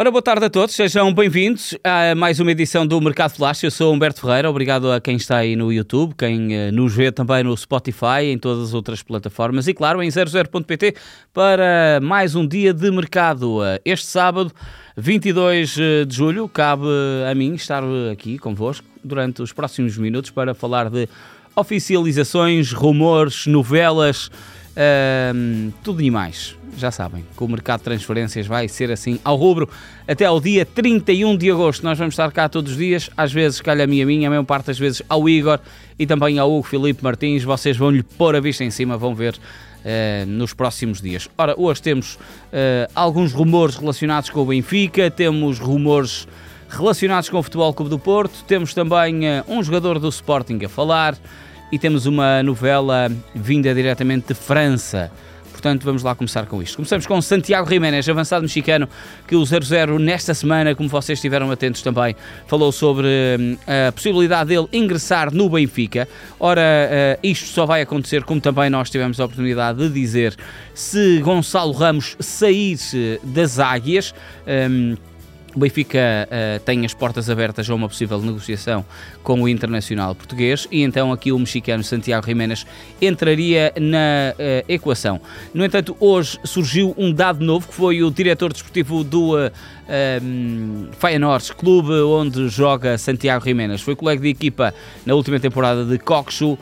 Ora, 0.00 0.10
boa 0.10 0.22
tarde 0.22 0.46
a 0.46 0.48
todos, 0.48 0.74
sejam 0.74 1.12
bem-vindos 1.12 1.76
a 1.84 2.14
mais 2.14 2.40
uma 2.40 2.50
edição 2.50 2.86
do 2.86 2.98
Mercado 3.02 3.32
Flash. 3.32 3.64
Eu 3.64 3.70
sou 3.70 3.92
Humberto 3.92 4.22
Ferreira, 4.22 4.48
obrigado 4.48 4.90
a 4.90 4.98
quem 4.98 5.16
está 5.16 5.36
aí 5.36 5.54
no 5.54 5.70
YouTube, 5.70 6.14
quem 6.16 6.56
uh, 6.56 6.72
nos 6.72 6.94
vê 6.94 7.12
também 7.12 7.44
no 7.44 7.54
Spotify, 7.54 8.24
em 8.32 8.38
todas 8.38 8.68
as 8.68 8.72
outras 8.72 9.02
plataformas 9.02 9.68
e, 9.68 9.74
claro, 9.74 10.02
em 10.02 10.08
00.pt 10.08 10.94
para 11.34 12.00
mais 12.02 12.34
um 12.34 12.48
dia 12.48 12.72
de 12.72 12.90
mercado. 12.90 13.58
Uh, 13.58 13.78
este 13.84 14.06
sábado, 14.06 14.50
22 14.96 15.76
eh, 15.78 16.04
de 16.06 16.16
julho, 16.16 16.48
cabe 16.48 16.86
a 17.30 17.34
mim 17.34 17.52
estar 17.52 17.82
aqui 18.10 18.38
convosco 18.38 18.86
durante 19.04 19.42
os 19.42 19.52
próximos 19.52 19.98
minutos 19.98 20.30
para 20.30 20.54
falar 20.54 20.88
de 20.88 21.06
oficializações, 21.54 22.72
rumores, 22.72 23.46
novelas 23.46 24.30
um, 25.34 25.72
tudo 25.82 26.02
e 26.02 26.10
mais. 26.10 26.56
Já 26.76 26.90
sabem 26.90 27.24
que 27.36 27.44
o 27.44 27.48
mercado 27.48 27.80
de 27.80 27.84
transferências 27.84 28.46
vai 28.46 28.68
ser 28.68 28.90
assim 28.90 29.18
ao 29.24 29.36
rubro 29.36 29.68
até 30.08 30.24
ao 30.24 30.40
dia 30.40 30.64
31 30.64 31.36
de 31.36 31.50
agosto. 31.50 31.84
Nós 31.84 31.98
vamos 31.98 32.14
estar 32.14 32.30
cá 32.32 32.48
todos 32.48 32.72
os 32.72 32.78
dias, 32.78 33.10
às 33.16 33.32
vezes 33.32 33.60
calha-me 33.60 34.00
a 34.00 34.06
mim, 34.06 34.24
a 34.24 34.30
maior 34.30 34.44
parte 34.44 34.66
das 34.66 34.78
vezes 34.78 35.02
ao 35.08 35.28
Igor 35.28 35.58
e 35.98 36.06
também 36.06 36.38
ao 36.38 36.50
Hugo 36.50 36.66
Filipe 36.66 37.02
Martins. 37.02 37.42
Vocês 37.42 37.76
vão 37.76 37.90
lhe 37.90 38.02
pôr 38.02 38.34
a 38.34 38.40
vista 38.40 38.64
em 38.64 38.70
cima, 38.70 38.96
vão 38.96 39.14
ver 39.14 39.34
uh, 39.34 40.26
nos 40.26 40.54
próximos 40.54 41.00
dias. 41.00 41.28
Ora, 41.36 41.54
hoje 41.58 41.82
temos 41.82 42.14
uh, 42.14 42.90
alguns 42.94 43.32
rumores 43.32 43.76
relacionados 43.76 44.30
com 44.30 44.40
o 44.40 44.46
Benfica, 44.46 45.10
temos 45.10 45.58
rumores 45.58 46.26
relacionados 46.68 47.28
com 47.28 47.38
o 47.38 47.42
Futebol 47.42 47.74
Clube 47.74 47.90
do 47.90 47.98
Porto, 47.98 48.44
temos 48.46 48.72
também 48.72 49.26
uh, 49.26 49.44
um 49.48 49.62
jogador 49.62 49.98
do 49.98 50.08
Sporting 50.08 50.60
a 50.64 50.68
falar 50.68 51.18
e 51.72 51.78
temos 51.78 52.06
uma 52.06 52.42
novela 52.42 53.10
vinda 53.34 53.74
diretamente 53.74 54.28
de 54.28 54.34
França. 54.34 55.10
Portanto, 55.60 55.84
vamos 55.84 56.02
lá 56.02 56.14
começar 56.14 56.46
com 56.46 56.62
isto. 56.62 56.76
Começamos 56.76 57.06
com 57.06 57.20
Santiago 57.20 57.68
Jiménez, 57.68 58.08
avançado 58.08 58.40
mexicano, 58.42 58.88
que 59.28 59.36
o 59.36 59.42
0-0 59.42 59.98
nesta 59.98 60.32
semana, 60.32 60.74
como 60.74 60.88
vocês 60.88 61.18
estiveram 61.18 61.50
atentos 61.50 61.82
também, 61.82 62.16
falou 62.46 62.72
sobre 62.72 63.06
hum, 63.38 63.56
a 63.66 63.92
possibilidade 63.92 64.48
dele 64.48 64.66
ingressar 64.72 65.32
no 65.32 65.50
Benfica. 65.50 66.08
Ora, 66.38 66.62
uh, 66.62 67.20
isto 67.22 67.48
só 67.48 67.66
vai 67.66 67.82
acontecer, 67.82 68.24
como 68.24 68.40
também 68.40 68.70
nós 68.70 68.88
tivemos 68.88 69.20
a 69.20 69.24
oportunidade 69.26 69.78
de 69.86 69.90
dizer, 69.90 70.34
se 70.72 71.18
Gonçalo 71.18 71.72
Ramos 71.72 72.16
sair 72.18 72.78
das 73.22 73.58
águias. 73.58 74.14
Um, 74.46 74.96
o 75.54 75.58
Benfica 75.58 76.28
uh, 76.28 76.60
tem 76.60 76.84
as 76.84 76.94
portas 76.94 77.28
abertas 77.28 77.68
a 77.68 77.74
uma 77.74 77.88
possível 77.88 78.20
negociação 78.20 78.84
com 79.22 79.42
o 79.42 79.48
Internacional 79.48 80.14
Português 80.14 80.68
e 80.70 80.82
então 80.82 81.12
aqui 81.12 81.32
o 81.32 81.38
mexicano 81.38 81.82
Santiago 81.82 82.26
Jiménez 82.26 82.64
entraria 83.00 83.72
na 83.78 84.34
uh, 84.34 84.64
equação. 84.68 85.20
No 85.52 85.64
entanto, 85.64 85.96
hoje 85.98 86.38
surgiu 86.44 86.94
um 86.96 87.12
dado 87.12 87.44
novo 87.44 87.66
que 87.66 87.74
foi 87.74 88.02
o 88.02 88.10
diretor 88.10 88.52
desportivo 88.52 89.02
do 89.02 89.36
uh, 89.36 89.50
um, 90.22 90.88
Feyenoord, 90.92 91.54
clube 91.54 91.92
onde 91.92 92.48
joga 92.48 92.96
Santiago 92.96 93.44
Jiménez. 93.44 93.80
Foi 93.80 93.96
colega 93.96 94.22
de 94.22 94.28
equipa 94.28 94.72
na 95.04 95.14
última 95.14 95.40
temporada 95.40 95.84
de 95.84 95.98
Coxu. 95.98 96.58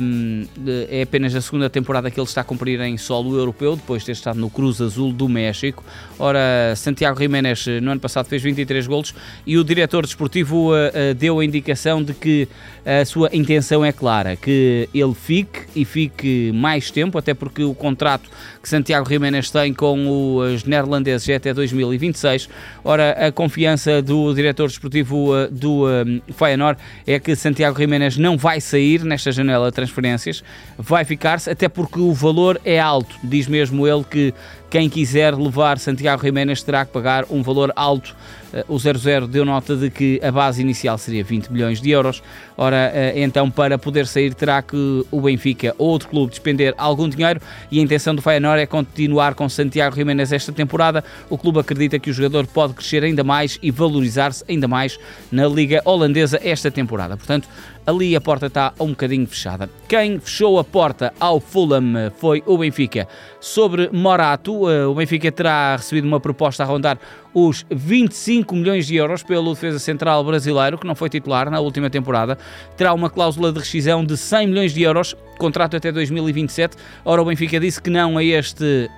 Um, 0.00 0.46
é 0.88 1.02
apenas 1.02 1.34
a 1.34 1.40
segunda 1.40 1.68
temporada 1.68 2.10
que 2.10 2.18
ele 2.18 2.26
está 2.26 2.40
a 2.40 2.44
cumprir 2.44 2.80
em 2.80 2.96
solo 2.96 3.36
europeu, 3.36 3.76
depois 3.76 4.02
de 4.02 4.06
ter 4.06 4.12
estado 4.12 4.38
no 4.38 4.50
Cruz 4.50 4.80
Azul 4.80 5.12
do 5.12 5.28
México. 5.28 5.84
Ora, 6.18 6.74
Santiago 6.76 7.18
Jiménez 7.18 7.66
no 7.82 7.90
ano 7.90 8.00
passado 8.00 8.26
fez 8.26 8.42
23 8.42 8.86
golos 8.86 9.14
e 9.46 9.58
o 9.58 9.64
diretor 9.64 10.04
desportivo 10.04 10.72
uh, 10.72 10.74
uh, 10.74 11.14
deu 11.14 11.38
a 11.40 11.44
indicação 11.44 12.02
de 12.02 12.14
que 12.14 12.48
a 12.84 13.04
sua 13.04 13.28
intenção 13.34 13.84
é 13.84 13.92
clara, 13.92 14.34
que 14.34 14.88
ele 14.94 15.14
fique 15.14 15.60
e 15.76 15.84
fique 15.84 16.50
mais 16.54 16.90
tempo, 16.90 17.18
até 17.18 17.34
porque 17.34 17.62
o 17.62 17.74
contrato 17.74 18.30
que 18.62 18.68
Santiago 18.68 19.06
Jiménez 19.06 19.50
tem 19.50 19.74
com 19.74 20.36
os 20.36 20.64
neerlandeses 20.64 21.28
é 21.28 21.34
até 21.34 21.52
2026. 21.52 22.48
Ora, 22.84 23.12
a 23.26 23.32
confiança 23.32 24.00
do 24.00 24.34
diretor 24.34 24.68
desportivo 24.68 25.34
uh, 25.34 25.48
do 25.50 25.84
Feyenoord 26.32 26.80
é 27.06 27.18
que 27.18 27.34
Santiago 27.34 27.78
Jiménez 27.78 28.16
não 28.16 28.36
vai 28.36 28.60
sair 28.60 29.04
nesta 29.04 29.32
janela 29.32 29.68
de 29.70 29.74
transferências, 29.74 30.42
vai 30.76 31.04
ficar-se, 31.04 31.50
até 31.50 31.68
porque 31.68 31.98
o 31.98 32.12
valor 32.12 32.60
é 32.64 32.78
alto. 32.78 33.16
Diz 33.22 33.46
mesmo 33.46 33.86
ele 33.86 34.04
que 34.04 34.34
quem 34.70 34.88
quiser 34.88 35.34
levar 35.34 35.78
Santiago 35.78 36.22
Jiménez 36.22 36.62
terá 36.62 36.84
que 36.84 36.92
pagar 36.92 37.24
um 37.30 37.42
valor 37.42 37.72
alto. 37.74 38.14
Eh, 38.52 38.64
o 38.68 38.78
00 38.78 39.26
deu 39.26 39.44
nota 39.44 39.76
de 39.76 39.90
que 39.90 40.20
a 40.22 40.30
base 40.30 40.60
inicial 40.60 40.98
seria 40.98 41.24
20 41.24 41.50
milhões 41.52 41.80
de 41.80 41.90
euros. 41.90 42.22
Ora, 42.56 42.90
eh, 42.94 43.14
então, 43.16 43.50
para 43.50 43.78
poder 43.78 44.06
sair, 44.06 44.34
terá 44.34 44.60
que 44.60 45.04
o 45.10 45.20
Benfica 45.20 45.74
ou 45.78 45.88
outro 45.88 46.08
clube 46.08 46.30
despender 46.30 46.74
algum 46.76 47.08
dinheiro 47.08 47.40
e 47.70 47.78
a 47.78 47.82
intenção 47.82 48.14
do 48.14 48.20
Feyenoord 48.20 48.62
é 48.62 48.66
continuar 48.66 49.34
com 49.34 49.48
Santiago 49.48 49.96
Jiménez 49.96 50.32
esta 50.32 50.52
temporada. 50.52 51.02
O 51.30 51.38
clube 51.38 51.60
acredita 51.60 51.98
que 51.98 52.10
o 52.10 52.12
jogador 52.12 52.46
pode 52.46 52.74
crescer 52.74 53.02
ainda 53.02 53.24
mais 53.24 53.58
e 53.62 53.70
valorizar-se 53.70 54.44
ainda 54.48 54.68
mais 54.68 54.98
na 55.32 55.46
Liga 55.46 55.80
Holandesa 55.84 56.38
esta 56.42 56.70
temporada. 56.70 57.16
Portanto, 57.16 57.48
ali 57.88 58.14
a 58.14 58.20
porta 58.20 58.48
está 58.48 58.74
um 58.78 58.88
bocadinho 58.88 59.26
fechada. 59.26 59.70
Quem 59.88 60.20
fechou 60.20 60.58
a 60.58 60.64
porta 60.64 61.10
ao 61.18 61.40
Fulham 61.40 62.12
foi 62.18 62.42
o 62.44 62.58
Benfica. 62.58 63.08
Sobre 63.40 63.88
Morato, 63.90 64.68
eh, 64.68 64.84
o 64.84 64.94
Benfica 64.94 65.32
terá 65.32 65.74
recebido 65.74 66.06
uma 66.06 66.20
proposta 66.20 66.62
a 66.62 66.66
rondar 66.66 66.98
os 67.32 67.64
25 67.70 68.54
milhões 68.54 68.86
de 68.86 68.96
euros 68.96 69.22
pelo 69.22 69.54
defesa 69.54 69.78
central 69.78 70.22
brasileiro, 70.22 70.76
que 70.76 70.86
não 70.86 70.94
foi 70.94 71.08
titular 71.08 71.50
na 71.50 71.60
última 71.60 71.88
temporada. 71.88 72.36
Terá 72.76 72.92
uma 72.92 73.08
cláusula 73.08 73.50
de 73.50 73.58
rescisão 73.58 74.04
de 74.04 74.18
100 74.18 74.48
milhões 74.48 74.74
de 74.74 74.82
euros, 74.82 75.16
contrato 75.38 75.74
até 75.74 75.90
2027. 75.90 76.76
Ora, 77.06 77.22
o 77.22 77.24
Benfica 77.24 77.58
disse 77.58 77.80
que 77.80 77.88
não 77.88 78.18
a 78.18 78.22
este 78.22 78.90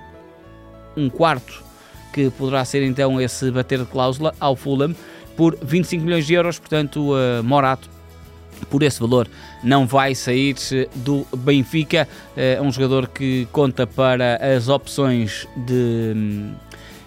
um 0.97 1.09
quarto, 1.09 1.63
que 2.11 2.29
poderá 2.31 2.65
ser 2.65 2.83
então 2.83 3.21
esse 3.21 3.49
bater 3.51 3.79
de 3.79 3.85
cláusula 3.85 4.35
ao 4.37 4.53
Fulham, 4.53 4.93
por 5.37 5.57
25 5.63 6.03
milhões 6.03 6.27
de 6.27 6.33
euros. 6.33 6.59
Portanto, 6.59 7.13
uh, 7.13 7.41
Morato 7.41 8.00
por 8.65 8.83
esse 8.83 8.99
valor 8.99 9.27
não 9.63 9.85
vai 9.85 10.15
sair 10.15 10.55
do 10.95 11.25
Benfica. 11.35 12.07
É 12.35 12.61
um 12.61 12.71
jogador 12.71 13.07
que 13.07 13.47
conta 13.51 13.85
para 13.85 14.37
as 14.55 14.67
opções 14.67 15.47
de 15.55 16.51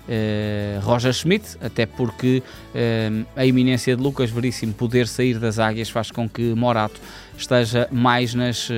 Uh, 0.06 0.80
Roger 0.82 1.14
Schmidt, 1.14 1.56
até 1.62 1.86
porque 1.86 2.42
uh, 2.74 3.26
a 3.34 3.46
iminência 3.46 3.96
de 3.96 4.02
Lucas 4.02 4.28
Veríssimo 4.28 4.74
poder 4.74 5.08
sair 5.08 5.38
das 5.38 5.58
águias 5.58 5.88
faz 5.88 6.10
com 6.10 6.28
que 6.28 6.54
Morato 6.54 7.00
esteja 7.36 7.88
mais 7.90 8.34
nas 8.34 8.68
uh, 8.70 8.72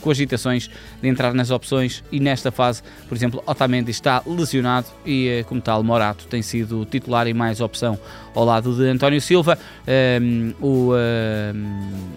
cogitações 0.00 0.70
de 1.00 1.08
entrar 1.08 1.34
nas 1.34 1.50
opções. 1.50 2.02
E 2.10 2.20
nesta 2.20 2.50
fase, 2.50 2.82
por 3.08 3.16
exemplo, 3.16 3.42
Otamendi 3.46 3.90
está 3.90 4.22
lesionado 4.26 4.86
e 5.04 5.44
como 5.48 5.60
tal 5.60 5.82
Morato 5.82 6.26
tem 6.26 6.42
sido 6.42 6.84
titular 6.84 7.26
e 7.26 7.34
mais 7.34 7.60
opção 7.60 7.98
ao 8.34 8.44
lado 8.44 8.74
de 8.76 8.88
António 8.88 9.20
Silva, 9.20 9.58
o, 10.60 10.92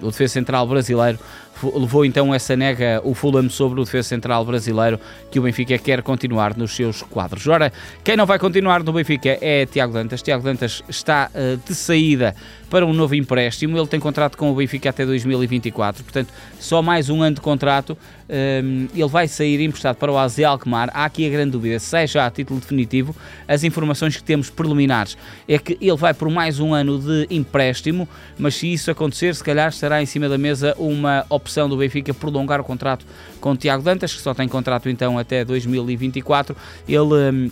o 0.01 0.06
defesa 0.06 0.34
central 0.34 0.67
brasileiro 0.67 1.17
levou 1.62 2.06
então 2.06 2.34
essa 2.34 2.56
nega 2.56 3.02
o 3.03 3.14
Fulham 3.14 3.50
sobre 3.50 3.80
o 3.80 3.84
defesa 3.84 4.09
central 4.09 4.44
brasileiro 4.46 5.00
que 5.31 5.40
o 5.40 5.44
Benfica 5.44 5.78
quer 5.78 6.02
continuar 6.02 6.56
nos 6.58 6.75
seus 6.75 7.02
quadros. 7.02 7.47
Ora, 7.47 7.72
quem 8.03 8.18
não 8.18 8.25
vai 8.25 8.40
continuar 8.40 8.84
no 8.84 8.91
Benfica 8.91 9.38
é 9.41 9.66
Tiago 9.66 9.94
Dantas. 9.94 10.22
Tiago 10.22 10.44
Dantas 10.44 10.84
está 10.88 11.30
uh, 11.34 11.58
de 11.58 11.75
saída 11.75 12.36
para 12.69 12.86
um 12.86 12.94
novo 12.94 13.16
empréstimo. 13.16 13.78
Ele 13.78 13.88
tem 13.88 14.00
contrato 14.00 14.38
com 14.38 14.52
o 14.52 14.56
Benfica 14.56 14.90
até 14.90 15.06
2024, 15.06 16.03
portanto, 16.03 16.34
só 16.59 16.81
mais 16.81 17.09
um 17.09 17.22
ano 17.22 17.36
de 17.36 17.41
contrato. 17.41 17.97
Um, 18.28 18.34
ehm, 18.34 18.88
ele 18.96 19.09
vai 19.09 19.28
sair 19.28 19.62
emprestado 19.62 19.97
para 19.97 20.12
o 20.12 20.18
AZ 20.18 20.40
Alkmaar. 20.40 20.90
Há 20.94 21.06
aqui 21.06 21.28
a 21.28 21.30
grande 21.30 21.52
dúvida, 21.52 21.78
seja 21.78 22.25
a 22.25 22.31
título 22.31 22.59
definitivo, 22.59 23.16
as 23.47 23.64
informações 23.64 24.18
que 24.18 24.24
temos 24.24 24.50
preliminares 24.50 25.16
é 25.47 25.59
que 25.59 25.78
ele 25.80 25.96
vai 25.96 26.14
por 26.14 26.30
mais 26.30 26.59
um 26.59 26.74
ano 26.74 26.97
de 26.97 27.28
empréstimo, 27.29 28.08
mas 28.40 28.55
se 28.55 28.72
isso 28.72 28.90
acontecer, 28.90 29.35
se 29.35 29.44
calhar 29.44 29.70
estará 29.70 30.02
em 30.02 30.05
cima 30.05 30.28
da 30.28 30.38
mesa 30.38 30.73
uma 30.79 31.26
opção 31.29 31.42
do 31.69 31.78
Benfica 31.78 32.13
prolongar 32.13 32.59
o 32.59 32.63
contrato 32.63 33.05
com 33.40 33.51
o 33.51 33.57
Tiago 33.57 33.84
Dantas, 33.84 34.13
que 34.13 34.22
só 34.22 34.34
tem 34.34 34.47
contrato 34.47 34.90
então 34.90 35.17
até 35.17 35.43
2024. 35.43 36.55
Ele. 36.87 36.99
Um, 36.99 37.16
ehm, 37.16 37.51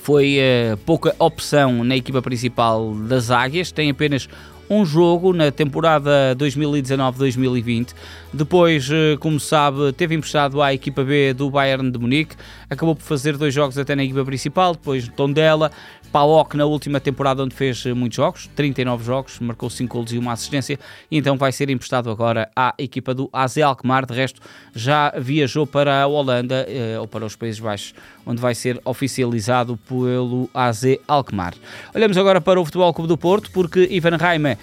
foi 0.00 0.38
uh, 0.38 0.76
pouca 0.78 1.14
opção 1.18 1.84
na 1.84 1.94
equipa 1.94 2.22
principal 2.22 2.94
das 2.94 3.30
Águias, 3.30 3.70
tem 3.70 3.90
apenas 3.90 4.26
um 4.72 4.86
jogo 4.86 5.34
na 5.34 5.50
temporada 5.50 6.34
2019-2020. 6.38 7.88
Depois, 8.32 8.88
eh, 8.90 9.18
como 9.20 9.38
sabe, 9.38 9.92
teve 9.92 10.14
emprestado 10.14 10.62
à 10.62 10.72
equipa 10.72 11.04
B 11.04 11.34
do 11.34 11.50
Bayern 11.50 11.90
de 11.90 11.98
Munique, 11.98 12.34
acabou 12.72 12.94
por 12.94 13.02
fazer 13.02 13.36
dois 13.36 13.54
jogos 13.54 13.78
até 13.78 13.94
na 13.94 14.04
equipa 14.04 14.24
principal, 14.24 14.72
depois 14.72 15.08
Tondela, 15.08 15.70
Paok 16.10 16.56
na 16.56 16.66
última 16.66 17.00
temporada 17.00 17.42
onde 17.42 17.54
fez 17.54 17.86
eh, 17.86 17.94
muitos 17.94 18.16
jogos, 18.16 18.50
39 18.54 19.04
jogos, 19.04 19.40
marcou 19.40 19.70
5 19.70 19.96
gols 19.96 20.12
e 20.12 20.18
uma 20.18 20.32
assistência, 20.32 20.78
e 21.10 21.16
então 21.16 21.36
vai 21.36 21.52
ser 21.52 21.70
emprestado 21.70 22.10
agora 22.10 22.50
à 22.54 22.74
equipa 22.76 23.14
do 23.14 23.30
AZ 23.32 23.58
Alkmaar, 23.58 24.04
de 24.04 24.14
resto 24.14 24.40
já 24.74 25.12
viajou 25.18 25.66
para 25.66 26.02
a 26.02 26.06
Holanda, 26.06 26.66
eh, 26.68 26.98
ou 26.98 27.08
para 27.08 27.24
os 27.24 27.36
Países 27.36 27.60
Baixos, 27.60 27.94
onde 28.26 28.40
vai 28.40 28.54
ser 28.54 28.80
oficializado 28.84 29.78
pelo 29.88 30.50
AZ 30.52 30.84
Alkmaar. 31.08 31.54
Olhamos 31.94 32.18
agora 32.18 32.40
para 32.40 32.60
o 32.60 32.64
Futebol 32.64 32.92
Clube 32.92 33.08
do 33.08 33.16
Porto, 33.16 33.50
porque 33.50 33.88
Ivan 33.90 34.16
Raima 34.16 34.32
Heimer 34.32 34.58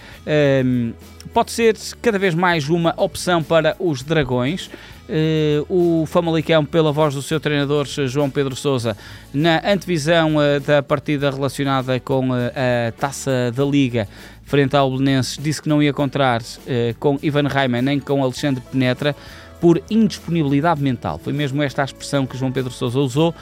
um, 0.66 0.94
pode 1.34 1.52
ser 1.52 1.78
cada 2.02 2.20
vez 2.20 2.36
mais 2.36 2.70
uma 2.70 2.94
opção 2.98 3.44
para 3.44 3.76
os 3.80 4.04
Dragões. 4.04 4.70
Uh, 5.10 6.02
o 6.02 6.06
Famalicão, 6.06 6.64
pela 6.64 6.92
voz 6.92 7.16
do 7.16 7.22
seu 7.24 7.40
treinador 7.40 7.88
João 7.88 8.30
Pedro 8.30 8.56
Sousa, 8.56 8.96
na 9.34 9.58
antevisão 9.66 10.36
uh, 10.36 10.60
da 10.60 10.84
partida 10.84 11.32
relacionada 11.32 12.00
com 12.00 12.30
uh, 12.30 12.34
a 12.34 12.92
taça 12.92 13.52
da 13.56 13.66
Liga 13.66 14.08
frente 14.44 14.76
ao 14.76 14.92
Belenenses, 14.92 15.38
disse 15.42 15.62
que 15.62 15.70
não 15.70 15.82
ia 15.82 15.94
contar 15.94 16.42
com 17.00 17.20
Ivan 17.22 17.48
Reimann 17.48 17.84
nem 17.84 18.00
com 18.00 18.24
Alexandre 18.24 18.64
Penetra 18.72 19.16
por 19.62 19.80
indisponibilidade 19.92 20.82
mental. 20.82 21.20
Foi 21.20 21.32
mesmo 21.34 21.62
esta 21.62 21.84
a 21.84 21.86
expressão 21.86 22.26
que 22.26 22.36
João 22.36 22.52
Pedro 22.52 22.72
Sousa 22.72 22.98
usou. 23.00 23.36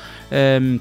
Um, 0.61 0.79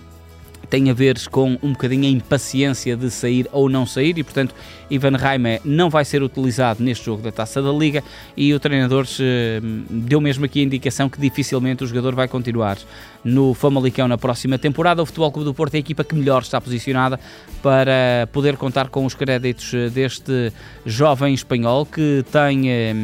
tem 0.68 0.90
a 0.90 0.94
ver 0.94 1.16
com 1.28 1.58
um 1.62 1.72
bocadinho 1.72 2.04
a 2.04 2.08
impaciência 2.08 2.96
de 2.96 3.10
sair 3.10 3.48
ou 3.52 3.68
não 3.68 3.86
sair 3.86 4.18
e, 4.18 4.24
portanto, 4.24 4.54
Ivan 4.90 5.16
Raime 5.16 5.60
não 5.64 5.90
vai 5.90 6.04
ser 6.04 6.22
utilizado 6.22 6.82
neste 6.82 7.06
jogo 7.06 7.22
da 7.22 7.32
Taça 7.32 7.60
da 7.60 7.72
Liga 7.72 8.02
e 8.36 8.52
o 8.54 8.60
treinador 8.60 9.06
eh, 9.20 9.60
deu 9.90 10.20
mesmo 10.20 10.44
aqui 10.44 10.60
a 10.60 10.62
indicação 10.62 11.08
que 11.08 11.20
dificilmente 11.20 11.82
o 11.82 11.86
jogador 11.86 12.14
vai 12.14 12.28
continuar 12.28 12.78
no 13.24 13.54
Famalicão 13.54 14.06
na 14.06 14.16
próxima 14.16 14.58
temporada. 14.58 15.02
O 15.02 15.06
Futebol 15.06 15.32
Clube 15.32 15.46
do 15.46 15.54
Porto 15.54 15.74
é 15.74 15.78
a 15.78 15.80
equipa 15.80 16.04
que 16.04 16.14
melhor 16.14 16.42
está 16.42 16.60
posicionada 16.60 17.18
para 17.62 18.28
poder 18.32 18.56
contar 18.56 18.88
com 18.88 19.04
os 19.04 19.14
créditos 19.14 19.74
eh, 19.74 19.88
deste 19.88 20.52
jovem 20.84 21.34
espanhol 21.34 21.84
que 21.84 22.24
tem 22.30 22.70
eh, 22.70 22.94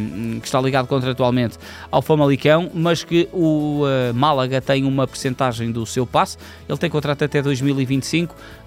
que 0.40 0.46
está 0.46 0.60
ligado 0.60 0.86
contratualmente 0.86 1.58
ao 1.90 2.00
Famalicão, 2.00 2.70
mas 2.72 3.02
que 3.02 3.28
o 3.32 3.82
Málaga 4.14 4.60
tem 4.60 4.84
uma 4.84 5.06
percentagem 5.06 5.72
do 5.72 5.84
seu 5.84 6.06
passe. 6.06 6.36
Ele 6.68 6.78
tem 6.78 6.88
contrato 6.88 7.24
até 7.24 7.42
2025 7.42 7.51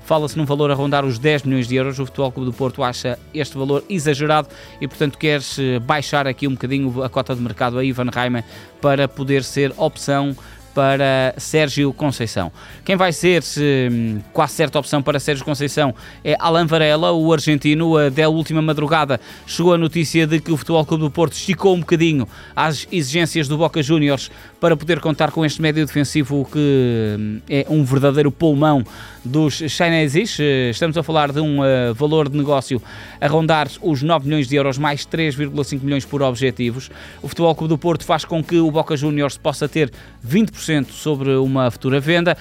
Fala-se 0.06 0.38
num 0.38 0.46
valor 0.46 0.70
a 0.70 0.76
rondar 0.76 1.04
os 1.04 1.18
10 1.18 1.44
milhões 1.44 1.68
de 1.68 1.76
euros. 1.76 1.98
O 1.98 2.06
Futebol 2.06 2.32
Clube 2.32 2.52
do 2.52 2.56
Porto 2.56 2.84
acha 2.84 3.18
este 3.34 3.58
valor 3.58 3.84
exagerado 3.90 4.48
e, 4.80 4.88
portanto, 4.88 5.18
quer 5.18 5.42
baixar 5.82 6.28
aqui 6.28 6.48
um 6.48 6.52
bocadinho 6.52 7.02
a 7.04 7.10
cota 7.10 7.36
de 7.36 7.42
mercado 7.42 7.80
a 7.80 7.84
Ivan 7.84 8.10
Reimer 8.14 8.44
para 8.80 9.08
poder 9.08 9.44
ser 9.44 9.74
opção 9.78 10.36
para 10.76 11.34
Sérgio 11.38 11.94
Conceição. 11.94 12.52
Quem 12.84 12.98
vai 12.98 13.14
ser 13.14 13.42
hum, 13.90 14.20
quase 14.34 14.54
certa 14.54 14.78
opção 14.78 15.02
para 15.02 15.22
Sérgio 15.22 15.46
Conceição 15.46 15.96
é 16.22 16.36
Alan 16.38 16.68
Varela, 16.68 17.14
o 17.14 17.32
argentino. 17.32 17.96
Da 18.12 18.28
última 18.28 18.62
madrugada 18.62 19.20
chegou 19.48 19.74
a 19.74 19.78
notícia 19.78 20.28
de 20.28 20.42
que 20.42 20.52
o 20.52 20.58
Futebol 20.58 20.86
Clube 20.86 21.06
do 21.06 21.10
Porto 21.10 21.32
esticou 21.34 21.74
um 21.74 21.80
bocadinho 21.80 22.28
as 22.54 22.86
exigências 22.92 23.48
do 23.48 23.58
Boca 23.58 23.82
Juniors 23.82 24.30
para 24.60 24.76
poder 24.76 25.00
contar 25.00 25.32
com 25.32 25.46
este 25.46 25.62
médio 25.62 25.86
defensivo 25.86 26.46
que 26.52 27.16
hum, 27.18 27.40
é 27.50 27.66
um 27.70 27.86
verdadeiro 27.86 28.30
pulmão 28.30 28.84
dos 29.24 29.56
chineses. 29.56 30.38
Estamos 30.70 30.98
a 30.98 31.04
falar 31.04 31.32
de 31.32 31.40
um 31.40 31.62
uh, 31.62 31.94
valor 31.94 32.28
de 32.28 32.38
negócio 32.38 32.82
a 33.22 33.28
rondar 33.28 33.70
os 33.82 34.04
9 34.04 34.26
milhões 34.26 34.48
de 34.48 34.56
euros 34.56 34.78
mais 34.78 35.06
3,5 35.06 35.82
milhões 35.82 36.06
por 36.06 36.22
objetivos. 36.22 36.92
O 37.22 37.30
Futebol 37.30 37.56
Clube 37.56 37.70
do 37.70 37.78
Porto 37.78 38.04
faz 38.04 38.26
com 38.26 38.44
que 38.44 38.58
o 38.58 38.70
Boca 38.70 38.98
Juniors 38.98 39.38
possa 39.38 39.70
ter 39.70 39.92
20% 40.28 40.65
sobre 40.94 41.32
uma 41.36 41.70
futura 41.70 42.00
venda. 42.00 42.38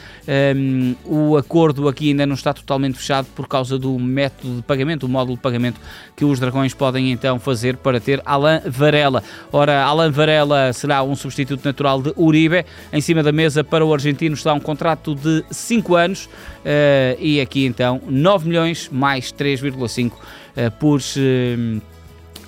Um, 0.57 0.95
o 1.05 1.37
acordo 1.37 1.89
aqui 1.89 2.09
ainda 2.09 2.27
não 2.27 2.35
está 2.35 2.53
totalmente 2.53 2.97
fechado 2.99 3.27
por 3.35 3.47
causa 3.47 3.79
do 3.79 3.99
método 3.99 4.57
de 4.57 4.63
pagamento, 4.63 5.07
o 5.07 5.09
módulo 5.09 5.37
de 5.37 5.43
pagamento 5.43 5.81
que 6.17 6.25
os 6.25 6.39
Dragões 6.39 6.75
podem 6.75 7.11
então 7.13 7.39
fazer 7.39 7.77
para 7.77 8.01
ter 8.01 8.23
Alain 8.25 8.61
Varela. 8.67 9.23
Ora, 9.53 9.83
Alain 9.83 10.11
Varela 10.11 10.73
será 10.73 11.03
um 11.03 11.15
substituto 11.15 11.65
natural 11.65 12.03
de 12.03 12.13
Uribe. 12.17 12.65
Em 12.93 13.01
cima 13.01 13.23
da 13.23 13.33
mesa 13.33 13.63
para 13.65 13.85
o 13.85 13.93
argentino 13.93 14.35
está 14.35 14.53
um 14.53 14.61
contrato 14.61 15.15
de 15.15 15.45
5 15.51 15.95
anos 15.95 16.27
uh, 16.27 17.19
e 17.19 17.41
aqui 17.41 17.65
então 17.65 18.01
9 18.07 18.49
milhões 18.49 18.89
mais 18.91 19.33
3,5 19.33 20.13
uh, 20.13 20.19
eh, 20.57 20.71
por. 20.71 21.01
Uh, 21.01 21.94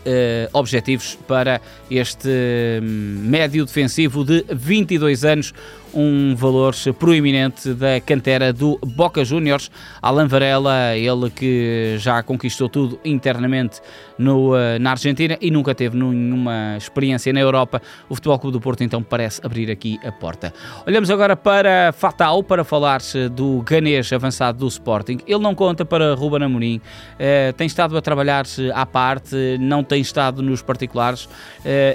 uh, 0.07 0.49
objetivos 0.53 1.19
para 1.27 1.61
este 1.91 2.81
hum, 2.83 3.29
médio 3.29 3.67
defensivo 3.67 4.25
de 4.25 4.45
22 4.49 5.25
anos, 5.25 5.55
um 5.95 6.35
valor 6.35 6.75
proeminente 6.99 7.73
da 7.75 8.01
cantera 8.01 8.53
do 8.53 8.79
Boca 8.85 9.25
Juniors. 9.25 9.71
Alan 10.01 10.27
Varela, 10.27 10.97
ele 10.97 11.31
que 11.31 11.97
já 11.99 12.23
conquistou 12.23 12.69
tudo 12.69 12.99
internamente 13.05 13.81
no, 14.19 14.57
eh, 14.57 14.79
na 14.79 14.93
Argentina 14.93 15.37
e 15.41 15.51
nunca 15.51 15.75
teve 15.75 15.97
nenhuma 15.97 16.77
experiência 16.77 17.33
na 17.33 17.41
Europa. 17.41 17.81
O 18.09 18.15
Futebol 18.15 18.39
Clube 18.39 18.53
do 18.53 18.61
Porto 18.61 18.83
então 18.83 19.03
parece 19.03 19.41
abrir 19.45 19.71
aqui 19.71 19.99
a 20.05 20.13
porta. 20.13 20.53
Olhamos 20.87 21.11
agora 21.11 21.37
para 21.37 21.93
Fatal 21.93 22.43
para 22.43 22.65
falar 22.65 23.01
do 23.33 23.63
ganês 23.63 24.13
avançado 24.13 24.59
do 24.59 24.69
Sporting. 24.69 25.19
Ele 25.27 25.41
não 25.41 25.55
conta 25.55 25.85
para 25.85 26.15
Ruben 26.15 26.45
Amorim, 26.45 26.77
uh, 26.77 27.53
tem 27.55 27.67
estado 27.67 27.97
a 27.97 28.03
trabalhar 28.03 28.45
à 28.75 28.87
parte, 28.87 29.37
não 29.61 29.83
tem 29.83 30.01
estado 30.01 30.43
nos 30.43 30.63
particulares, 30.63 31.25
uh, 31.25 31.31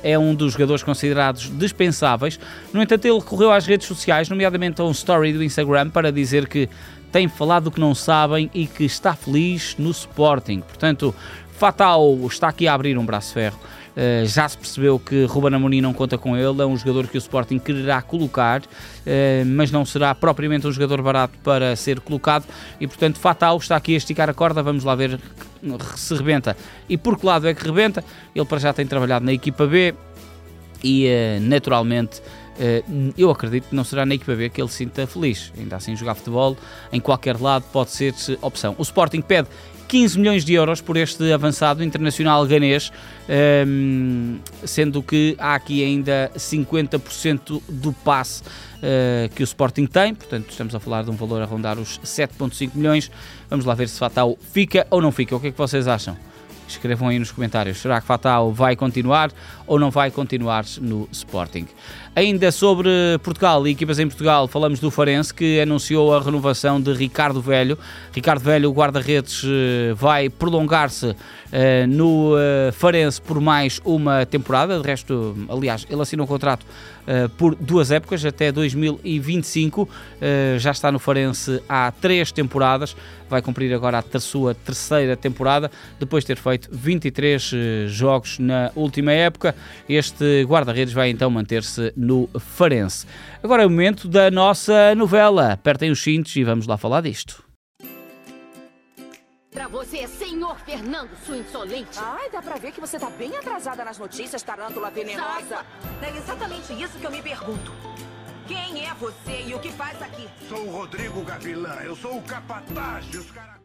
é 0.04 0.18
um 0.18 0.34
dos 0.36 0.54
jogadores 0.54 0.84
considerados 0.84 1.52
dispensáveis. 1.58 2.40
No 2.74 2.82
entanto, 2.82 3.06
ele 3.06 3.22
correu 3.22 3.52
às 3.52 3.66
redes 3.66 3.81
sociais, 3.86 4.30
nomeadamente 4.30 4.82
a 4.82 4.86
um 4.86 4.92
story 4.92 5.34
do 5.34 5.44
Instagram, 5.44 5.90
para 5.90 6.12
dizer 6.12 6.48
que 6.48 6.70
tem 7.12 7.28
falado 7.28 7.66
do 7.66 7.72
que 7.72 7.80
não 7.80 7.94
sabem 7.94 8.50
e 8.54 8.66
que 8.66 8.86
está 8.86 9.14
feliz 9.14 9.76
no 9.78 9.92
Sporting. 9.92 10.62
Portanto, 10.62 11.14
Fatal 11.52 12.18
está 12.26 12.48
aqui 12.48 12.68
a 12.68 12.74
abrir 12.74 12.98
um 12.98 13.06
braço 13.06 13.34
ferro. 13.34 13.60
Uh, 13.92 14.26
já 14.26 14.48
se 14.48 14.58
percebeu 14.58 14.98
que 14.98 15.26
Ruben 15.26 15.54
Amorim 15.54 15.82
não 15.82 15.94
conta 15.94 16.18
com 16.18 16.38
ele, 16.38 16.62
é 16.62 16.66
um 16.66 16.78
jogador 16.78 17.08
que 17.08 17.18
o 17.18 17.20
Sporting 17.20 17.60
quererá 17.60 18.02
colocar, 18.02 18.62
uh, 18.62 19.46
mas 19.46 19.70
não 19.70 19.86
será 19.86 20.16
propriamente 20.16 20.66
um 20.66 20.72
jogador 20.72 21.02
barato 21.02 21.38
para 21.44 21.76
ser 21.76 22.00
colocado 22.00 22.46
e, 22.80 22.88
portanto, 22.88 23.20
Fatal 23.20 23.58
está 23.58 23.76
aqui 23.76 23.94
a 23.94 23.98
esticar 23.98 24.30
a 24.30 24.34
corda. 24.34 24.64
Vamos 24.64 24.86
lá 24.86 24.96
ver 24.96 25.20
se 25.98 26.16
rebenta 26.16 26.56
e 26.88 26.98
por 26.98 27.20
que 27.20 27.26
lado 27.26 27.48
é 27.48 27.54
que 27.54 27.64
rebenta. 27.66 28.04
Ele 28.34 28.46
para 28.46 28.60
já 28.60 28.72
tem 28.72 28.88
trabalhado 28.88 29.26
na 29.26 29.34
equipa 29.34 29.68
B 29.68 29.94
e, 30.82 31.08
uh, 31.08 31.42
naturalmente, 31.42 32.22
eu 33.18 33.30
acredito 33.30 33.70
que 33.70 33.76
não 33.76 33.84
será 33.84 34.06
na 34.06 34.16
equipa 34.16 34.36
B 34.36 34.50
que 34.50 34.62
ele 34.62 34.70
se 34.70 34.78
sinta 34.78 35.08
feliz. 35.08 35.52
Ainda 35.58 35.76
assim, 35.76 35.96
jogar 35.96 36.16
futebol 36.16 36.58
em 36.92 37.00
qualquer 37.00 37.40
lado 37.40 37.66
pode 37.72 37.92
ser 37.92 38.14
opção. 38.42 38.76
O 38.78 38.82
Sporting 38.82 39.22
pede 39.22 39.48
15 39.92 40.18
milhões 40.18 40.46
de 40.46 40.54
euros 40.54 40.80
por 40.80 40.96
este 40.96 41.34
avançado 41.34 41.84
internacional 41.84 42.48
ganês, 42.48 42.94
ehm, 43.28 44.38
sendo 44.64 45.04
que 45.04 45.36
há 45.38 45.54
aqui 45.54 45.84
ainda 45.84 46.32
50% 46.34 47.62
do 47.68 47.92
passe 47.92 48.42
eh, 48.82 49.30
que 49.36 49.44
o 49.44 49.46
Sporting 49.46 49.86
tem, 49.86 50.16
portanto 50.16 50.50
estamos 50.50 50.74
a 50.74 50.80
falar 50.80 51.04
de 51.04 51.12
um 51.12 51.16
valor 51.18 51.42
a 51.42 51.46
rondar 51.46 51.78
os 51.78 52.00
7,5 52.06 52.72
milhões. 52.74 53.12
Vamos 53.50 53.66
lá 53.66 53.76
ver 53.76 53.90
se 53.90 54.00
Fatal 54.00 54.38
fica 54.54 54.88
ou 54.90 55.02
não 55.02 55.12
fica. 55.12 55.36
O 55.36 55.42
que 55.42 55.48
é 55.48 55.52
que 55.52 55.58
vocês 55.58 55.86
acham? 55.90 56.18
Escrevam 56.70 57.10
aí 57.10 57.20
nos 57.20 57.32
comentários. 57.32 57.78
Será 57.78 58.00
que 58.00 58.08
Fatal 58.08 58.52
vai 58.54 58.78
continuar 58.78 59.30
ou 59.68 59.78
não 59.78 59.92
vai 59.92 60.10
continuar 60.10 60.64
no 60.80 61.08
Sporting? 61.12 61.68
Ainda 62.14 62.52
sobre 62.52 62.90
Portugal 63.24 63.66
e 63.66 63.72
equipas 63.72 63.98
em 63.98 64.06
Portugal, 64.06 64.46
falamos 64.46 64.82
do 64.82 64.92
Farense 64.92 65.34
que 65.34 65.62
anunciou 65.62 66.14
a 66.14 66.22
renovação 66.22 66.82
de 66.82 66.92
Ricardo 66.92 67.42
Velho. 67.42 67.78
Ricardo 68.12 68.42
Velho, 68.42 68.70
o 68.70 68.74
guarda-redes, 68.74 69.44
eh, 69.46 69.94
vai 69.94 70.28
prolongar-se 70.28 71.16
eh, 71.54 71.88
no 71.88 72.36
eh, 72.38 72.74
Farense 72.74 73.22
por 73.22 73.40
mais 73.40 73.80
uma 73.86 74.26
temporada. 74.26 74.78
De 74.78 74.86
resto, 74.86 75.38
aliás, 75.48 75.88
ele 75.90 76.02
assinou 76.02 76.26
um 76.26 76.28
contrato 76.28 76.66
por 77.36 77.56
duas 77.56 77.90
épocas, 77.90 78.24
até 78.24 78.52
2025. 78.52 79.90
Já 80.60 80.70
está 80.70 80.92
no 80.92 81.00
Farense 81.00 81.60
há 81.68 81.92
três 81.92 82.32
temporadas. 82.32 82.96
Vai 83.28 83.42
cumprir 83.42 83.74
agora 83.74 84.06
a 84.14 84.20
sua 84.20 84.54
terceira 84.54 85.18
temporada, 85.18 85.72
depois 86.00 86.24
de 86.24 86.28
ter 86.28 86.38
feito 86.38 86.70
23 86.72 87.54
jogos 87.88 88.38
na 88.38 88.72
última 88.76 89.12
época. 89.12 89.56
Este 89.90 90.44
guarda-redes 90.44 90.94
vai 90.94 91.10
então 91.10 91.32
manter-se 91.32 91.92
no 92.02 92.28
Farense. 92.40 93.06
Agora 93.44 93.64
é 93.64 93.66
o 93.66 93.70
momento 93.70 94.08
da 94.08 94.30
nossa 94.32 94.94
novela. 94.96 95.54
Apertem 95.54 95.92
os 95.92 96.02
cintos 96.02 96.36
e 96.36 96.44
vamos 96.44 96.68
lá 96.68 96.78
falar 96.78 97.02
disto. 97.02 97.44
Pra 99.52 99.68
você, 99.68 100.08
senhor 100.08 100.58
Fernando, 100.60 101.10
sua 101.26 101.38
insolente. 101.38 102.00
Ai, 102.00 102.30
dá 102.30 102.42
pra 102.42 102.56
ver 102.56 102.72
que 102.72 102.80
você 102.80 102.98
tá 102.98 103.10
bem 103.10 103.36
atrasada 103.36 103.84
nas 103.84 103.98
notícias, 103.98 104.42
tarântula 104.42 104.90
venenosa. 104.90 105.66
É 106.02 106.18
exatamente 106.18 106.74
isso 106.82 106.98
que 106.98 107.06
eu 107.06 107.12
me 107.12 107.22
pergunto. 107.22 107.72
Quem 108.48 108.86
é 108.86 108.94
você 108.96 109.44
e 109.48 109.54
o 109.54 109.60
que 109.60 109.72
faz 109.72 110.02
aqui? 110.02 110.28
Sou 110.48 110.68
o 110.68 110.72
Rodrigo 110.72 111.22
Gavilã, 111.24 111.76
eu 111.84 111.96
sou 111.96 112.18
o 112.18 112.22
capataz 112.22 113.06
dos 113.08 113.30
caras. 113.32 113.61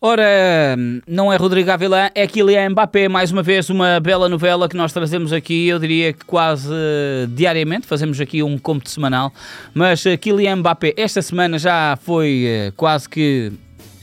Ora, 0.00 0.76
não 1.08 1.32
é 1.32 1.36
Rodrigo 1.36 1.72
Avelã, 1.72 2.08
é 2.14 2.24
Kylian 2.24 2.70
Mbappé, 2.70 3.08
mais 3.08 3.32
uma 3.32 3.42
vez 3.42 3.68
uma 3.68 3.98
bela 3.98 4.28
novela 4.28 4.68
que 4.68 4.76
nós 4.76 4.92
trazemos 4.92 5.32
aqui, 5.32 5.66
eu 5.66 5.76
diria 5.76 6.12
que 6.12 6.24
quase 6.24 6.72
uh, 6.72 7.26
diariamente, 7.26 7.84
fazemos 7.84 8.20
aqui 8.20 8.40
um 8.40 8.56
cômputo 8.58 8.90
semanal, 8.90 9.32
mas 9.74 10.04
uh, 10.06 10.16
Kylian 10.16 10.56
Mbappé 10.56 10.94
esta 10.96 11.20
semana 11.20 11.58
já 11.58 11.98
foi 12.00 12.68
uh, 12.68 12.72
quase 12.76 13.08
que 13.08 13.52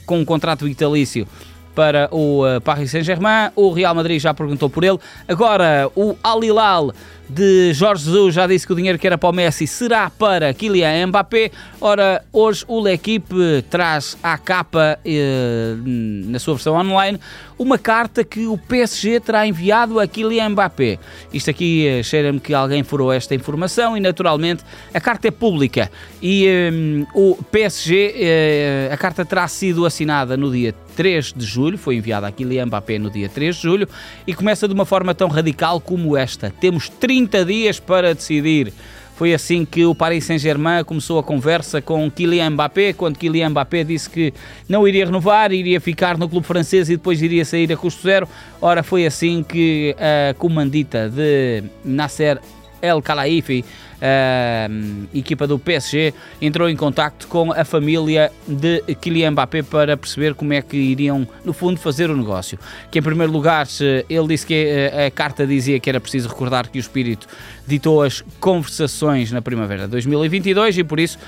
com 0.04 0.18
um 0.18 0.24
contrato 0.24 0.66
vitalício 0.66 1.26
para 1.74 2.08
o 2.10 2.42
Paris 2.62 2.90
Saint-Germain, 2.90 3.50
o 3.54 3.70
Real 3.70 3.94
Madrid 3.94 4.18
já 4.20 4.32
perguntou 4.32 4.68
por 4.68 4.84
ele, 4.84 4.98
agora 5.28 5.90
o 5.94 6.14
Al 6.22 6.44
Hilal 6.44 6.92
de 7.28 7.72
Jorge 7.72 8.04
Jesus 8.04 8.34
já 8.34 8.46
disse 8.46 8.66
que 8.66 8.72
o 8.72 8.76
dinheiro 8.76 8.98
que 8.98 9.06
era 9.06 9.18
para 9.18 9.28
o 9.28 9.32
Messi 9.32 9.66
será 9.66 10.08
para 10.10 10.52
Kylian 10.54 11.08
Mbappé. 11.08 11.50
Ora, 11.80 12.24
hoje 12.32 12.64
o 12.68 12.80
L'Equipe 12.80 13.62
traz 13.68 14.16
à 14.22 14.38
capa, 14.38 14.98
eh, 15.04 15.74
na 15.84 16.38
sua 16.38 16.54
versão 16.54 16.74
online, 16.74 17.18
uma 17.58 17.78
carta 17.78 18.22
que 18.22 18.46
o 18.46 18.58
PSG 18.58 19.20
terá 19.20 19.46
enviado 19.46 19.98
a 19.98 20.06
Kylian 20.06 20.50
Mbappé. 20.50 20.98
Isto 21.32 21.50
aqui 21.50 21.86
eh, 21.86 22.02
cheira-me 22.02 22.38
que 22.38 22.52
alguém 22.54 22.82
furou 22.82 23.12
esta 23.12 23.34
informação 23.34 23.96
e, 23.96 24.00
naturalmente, 24.00 24.62
a 24.92 25.00
carta 25.00 25.28
é 25.28 25.30
pública 25.30 25.90
e 26.22 26.46
eh, 26.46 26.70
o 27.14 27.36
PSG, 27.50 28.14
eh, 28.16 28.90
a 28.92 28.96
carta 28.96 29.24
terá 29.24 29.48
sido 29.48 29.86
assinada 29.86 30.36
no 30.36 30.52
dia 30.52 30.74
3 30.94 31.32
de 31.34 31.44
julho, 31.44 31.76
foi 31.76 31.96
enviada 31.96 32.26
a 32.26 32.32
Kylian 32.32 32.66
Mbappé 32.66 32.98
no 32.98 33.10
dia 33.10 33.28
3 33.28 33.56
de 33.56 33.62
julho 33.62 33.88
e 34.26 34.34
começa 34.34 34.66
de 34.68 34.74
uma 34.74 34.84
forma 34.84 35.14
tão 35.14 35.28
radical 35.28 35.80
como 35.80 36.16
esta. 36.16 36.52
Temos 36.60 36.88
30 36.88 37.15
dias 37.24 37.80
para 37.80 38.14
decidir. 38.14 38.72
Foi 39.16 39.32
assim 39.32 39.64
que 39.64 39.86
o 39.86 39.94
Paris 39.94 40.26
Saint-Germain 40.26 40.84
começou 40.84 41.18
a 41.18 41.22
conversa 41.22 41.80
com 41.80 42.10
Kylian 42.10 42.50
Mbappé, 42.50 42.92
quando 42.92 43.16
Kylian 43.16 43.48
Mbappé 43.48 43.82
disse 43.82 44.10
que 44.10 44.34
não 44.68 44.86
iria 44.86 45.06
renovar, 45.06 45.52
iria 45.52 45.80
ficar 45.80 46.18
no 46.18 46.28
clube 46.28 46.46
francês 46.46 46.90
e 46.90 46.96
depois 46.96 47.22
iria 47.22 47.42
sair 47.42 47.72
a 47.72 47.76
custo 47.78 48.02
zero. 48.02 48.28
Ora, 48.60 48.82
foi 48.82 49.06
assim 49.06 49.42
que 49.42 49.96
a 49.98 50.34
comandita 50.34 51.08
de 51.08 51.62
Nasser 51.82 52.38
El 52.82 53.00
Khelaifi 53.00 53.64
a 54.00 54.68
equipa 55.14 55.46
do 55.46 55.58
PSG 55.58 56.12
entrou 56.40 56.68
em 56.68 56.76
contacto 56.76 57.26
com 57.28 57.52
a 57.52 57.64
família 57.64 58.30
de 58.46 58.82
Kylian 59.00 59.32
Mbappé 59.32 59.62
para 59.62 59.96
perceber 59.96 60.34
como 60.34 60.52
é 60.52 60.62
que 60.62 60.76
iriam, 60.76 61.26
no 61.44 61.52
fundo, 61.52 61.78
fazer 61.80 62.10
o 62.10 62.16
negócio. 62.16 62.58
Que 62.90 62.98
em 62.98 63.02
primeiro 63.02 63.32
lugar, 63.32 63.66
ele 64.08 64.28
disse 64.28 64.46
que 64.46 64.54
eh, 64.54 65.06
a 65.06 65.10
carta 65.10 65.46
dizia 65.46 65.80
que 65.80 65.88
era 65.88 66.00
preciso 66.00 66.28
recordar 66.28 66.68
que 66.68 66.78
o 66.78 66.80
espírito 66.80 67.26
ditou 67.66 68.02
as 68.02 68.22
conversações 68.38 69.32
na 69.32 69.42
primavera 69.42 69.82
de 69.82 69.88
2022 69.88 70.78
e 70.78 70.84
por 70.84 71.00
isso 71.00 71.18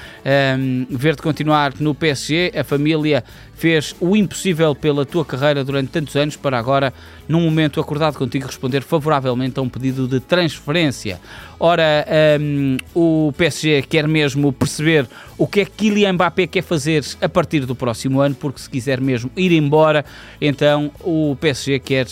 um, 0.59 0.87
ver-te 0.91 1.21
continuar 1.21 1.75
no 1.81 1.95
PSG, 1.95 2.53
a 2.57 2.63
família 2.63 3.25
fez 3.55 3.95
o 3.99 4.17
impossível 4.17 4.73
pela 4.75 5.05
tua 5.05 5.25
carreira 5.25 5.65
durante 5.65 5.91
tantos 5.91 6.15
anos 6.15 6.37
para 6.37 6.57
agora, 6.57 6.95
num 7.29 7.41
momento 7.41 7.81
acordado 7.81 8.17
contigo, 8.17 8.47
responder 8.47 8.83
favoravelmente 8.83 9.59
a 9.59 9.63
um 9.63 9.69
pedido 9.69 10.07
de 10.07 10.21
transferência. 10.21 11.21
Ora, 11.61 12.07
um, 12.41 12.77
o 12.95 13.33
PSG 13.37 13.83
quer 13.83 14.07
mesmo 14.07 14.53
perceber 14.53 15.09
o 15.37 15.47
que 15.47 15.61
é 15.61 15.65
que 15.65 15.71
Kylian 15.73 16.12
Mbappé 16.12 16.47
quer 16.47 16.62
fazer 16.62 17.05
a 17.21 17.29
partir 17.29 17.67
do 17.67 17.75
próximo 17.75 18.21
ano, 18.21 18.35
porque 18.37 18.61
se 18.61 18.71
quiser 18.71 19.00
mesmo 19.00 19.31
ir 19.37 19.53
embora, 19.53 20.05
então 20.41 20.93
o 21.00 21.37
PSG 21.41 21.81
quer 21.81 22.07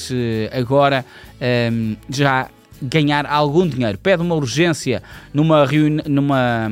agora 0.52 1.04
um, 1.72 1.96
já 2.10 2.48
ganhar 2.80 3.26
algum 3.26 3.66
dinheiro. 3.66 3.98
Pede 3.98 4.22
uma 4.22 4.34
urgência 4.34 5.02
numa, 5.32 5.66
numa 6.06 6.70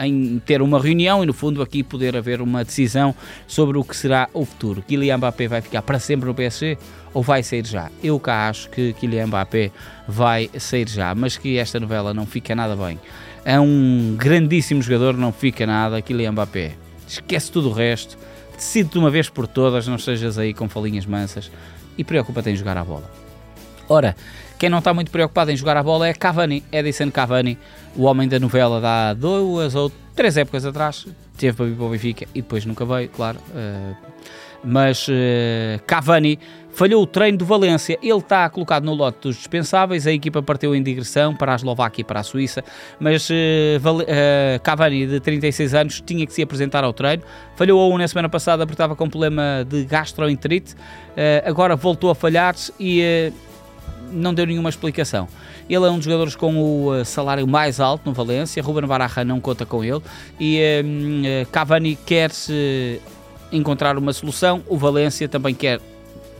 em 0.00 0.40
ter 0.44 0.62
uma 0.62 0.80
reunião 0.80 1.22
e 1.22 1.26
no 1.26 1.32
fundo 1.32 1.62
aqui 1.62 1.82
poder 1.82 2.16
haver 2.16 2.40
uma 2.40 2.64
decisão 2.64 3.14
sobre 3.46 3.78
o 3.78 3.84
que 3.84 3.96
será 3.96 4.28
o 4.32 4.44
futuro. 4.44 4.82
Kylian 4.82 5.18
Mbappé 5.18 5.48
vai 5.48 5.60
ficar 5.60 5.82
para 5.82 5.98
sempre 5.98 6.28
no 6.28 6.34
PSG 6.34 6.78
ou 7.14 7.22
vai 7.22 7.42
sair 7.42 7.66
já? 7.66 7.90
Eu 8.02 8.18
cá 8.20 8.48
acho 8.48 8.68
que 8.70 8.92
Kylian 8.94 9.26
Mbappé 9.28 9.70
vai 10.06 10.50
sair 10.58 10.88
já, 10.88 11.14
mas 11.14 11.36
que 11.36 11.58
esta 11.58 11.80
novela 11.80 12.12
não 12.12 12.26
fica 12.26 12.54
nada 12.54 12.76
bem. 12.76 12.98
É 13.44 13.58
um 13.58 14.14
grandíssimo 14.16 14.82
jogador, 14.82 15.16
não 15.16 15.32
fica 15.32 15.66
nada, 15.66 16.02
Kylian 16.02 16.32
Mbappé. 16.32 16.72
Esquece 17.06 17.50
tudo 17.50 17.70
o 17.70 17.72
resto, 17.72 18.18
decide 18.54 18.90
de 18.90 18.98
uma 18.98 19.10
vez 19.10 19.30
por 19.30 19.46
todas, 19.46 19.88
não 19.88 19.96
estejas 19.96 20.36
aí 20.36 20.52
com 20.52 20.68
falinhas 20.68 21.06
mansas 21.06 21.50
e 21.96 22.04
preocupa-te 22.04 22.50
em 22.50 22.56
jogar 22.56 22.76
a 22.76 22.84
bola. 22.84 23.27
Ora, 23.88 24.14
quem 24.58 24.68
não 24.68 24.78
está 24.78 24.92
muito 24.92 25.10
preocupado 25.10 25.50
em 25.50 25.56
jogar 25.56 25.76
a 25.76 25.82
bola 25.82 26.06
é 26.06 26.12
Cavani, 26.12 26.62
Edison 26.70 27.10
Cavani, 27.10 27.56
o 27.96 28.02
homem 28.02 28.28
da 28.28 28.38
novela 28.38 28.80
da 28.80 29.14
duas 29.14 29.74
ou 29.74 29.90
três 30.14 30.36
épocas 30.36 30.66
atrás. 30.66 31.06
Teve 31.38 31.56
para 31.56 31.66
vir 31.66 31.76
para 31.76 31.84
o 31.84 31.90
Benfica 31.90 32.26
e 32.34 32.42
depois 32.42 32.66
nunca 32.66 32.84
veio, 32.84 33.08
claro. 33.08 33.38
Uh, 33.50 33.96
mas 34.62 35.06
uh, 35.08 35.12
Cavani 35.86 36.38
falhou 36.72 37.02
o 37.02 37.06
treino 37.06 37.38
do 37.38 37.44
Valência. 37.46 37.96
Ele 38.02 38.18
está 38.18 38.50
colocado 38.50 38.84
no 38.84 38.92
lote 38.92 39.20
dos 39.22 39.36
dispensáveis. 39.36 40.06
A 40.06 40.12
equipa 40.12 40.42
partiu 40.42 40.74
em 40.74 40.82
digressão 40.82 41.34
para 41.34 41.52
a 41.52 41.56
Eslováquia 41.56 42.02
e 42.02 42.04
para 42.04 42.20
a 42.20 42.22
Suíça. 42.24 42.64
Mas 42.98 43.30
uh, 43.30 44.60
Cavani, 44.62 45.06
de 45.06 45.20
36 45.20 45.74
anos, 45.74 46.02
tinha 46.04 46.26
que 46.26 46.32
se 46.32 46.42
apresentar 46.42 46.82
ao 46.82 46.92
treino. 46.92 47.22
Falhou 47.54 47.80
a 47.80 47.94
um 47.94 47.96
na 47.96 48.08
semana 48.08 48.28
passada 48.28 48.66
porque 48.66 48.74
estava 48.74 48.96
com 48.96 49.08
problema 49.08 49.64
de 49.66 49.84
gastroenterite. 49.84 50.74
agora 51.46 51.76
voltou 51.76 52.10
a 52.10 52.14
falhar 52.14 52.54
e 52.78 53.32
não 54.12 54.34
deu 54.34 54.46
nenhuma 54.46 54.68
explicação. 54.68 55.28
Ele 55.68 55.84
é 55.84 55.90
um 55.90 55.96
dos 55.96 56.04
jogadores 56.04 56.34
com 56.34 56.56
o 56.56 56.94
eh, 56.94 57.04
salário 57.04 57.46
mais 57.46 57.80
alto 57.80 58.02
no 58.06 58.12
Valência, 58.12 58.62
Ruben 58.62 58.86
Barra 58.86 59.24
não 59.24 59.40
conta 59.40 59.66
com 59.66 59.84
ele 59.84 60.00
e 60.40 60.60
um, 60.84 61.22
eh, 61.24 61.46
Cavani 61.50 61.96
quer 61.96 62.30
encontrar 63.52 63.96
uma 63.96 64.12
solução, 64.12 64.62
o 64.66 64.76
Valência 64.76 65.28
também 65.28 65.54
quer, 65.54 65.80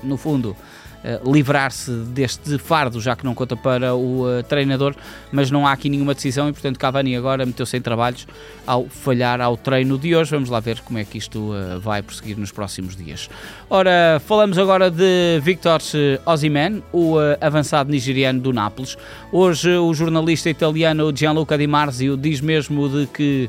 no 0.02 0.16
fundo, 0.16 0.56
eh, 1.04 1.20
livrar-se 1.24 1.92
deste 1.92 2.58
fardo, 2.58 3.00
já 3.00 3.14
que 3.14 3.24
não 3.24 3.32
conta 3.32 3.56
para 3.56 3.94
o 3.94 4.24
uh, 4.24 4.42
treinador, 4.42 4.96
mas 5.30 5.48
não 5.48 5.64
há 5.64 5.70
aqui 5.70 5.88
nenhuma 5.88 6.12
decisão 6.12 6.48
e, 6.48 6.52
portanto, 6.52 6.76
Cavani 6.76 7.14
agora 7.14 7.46
meteu-se 7.46 7.76
em 7.76 7.80
trabalhos 7.80 8.26
ao 8.66 8.88
falhar 8.88 9.40
ao 9.40 9.56
treino 9.56 9.96
de 9.96 10.16
hoje. 10.16 10.32
Vamos 10.32 10.50
lá 10.50 10.58
ver 10.58 10.80
como 10.80 10.98
é 10.98 11.04
que 11.04 11.16
isto 11.16 11.38
uh, 11.38 11.78
vai 11.78 12.02
prosseguir 12.02 12.36
nos 12.36 12.50
próximos 12.50 12.96
dias. 12.96 13.30
Ora, 13.70 14.20
falamos 14.26 14.58
agora 14.58 14.90
de 14.90 15.40
Victor 15.40 15.80
Osimhen, 16.26 16.82
o 16.92 17.14
avançado 17.40 17.92
nigeriano 17.92 18.40
do 18.40 18.52
Nápoles. 18.52 18.98
Hoje, 19.30 19.76
o 19.76 19.94
jornalista 19.94 20.50
italiano 20.50 21.14
Gianluca 21.14 21.56
Di 21.56 21.68
Marzio 21.68 22.16
diz 22.16 22.40
mesmo 22.40 22.88
de 22.88 23.06
que 23.06 23.48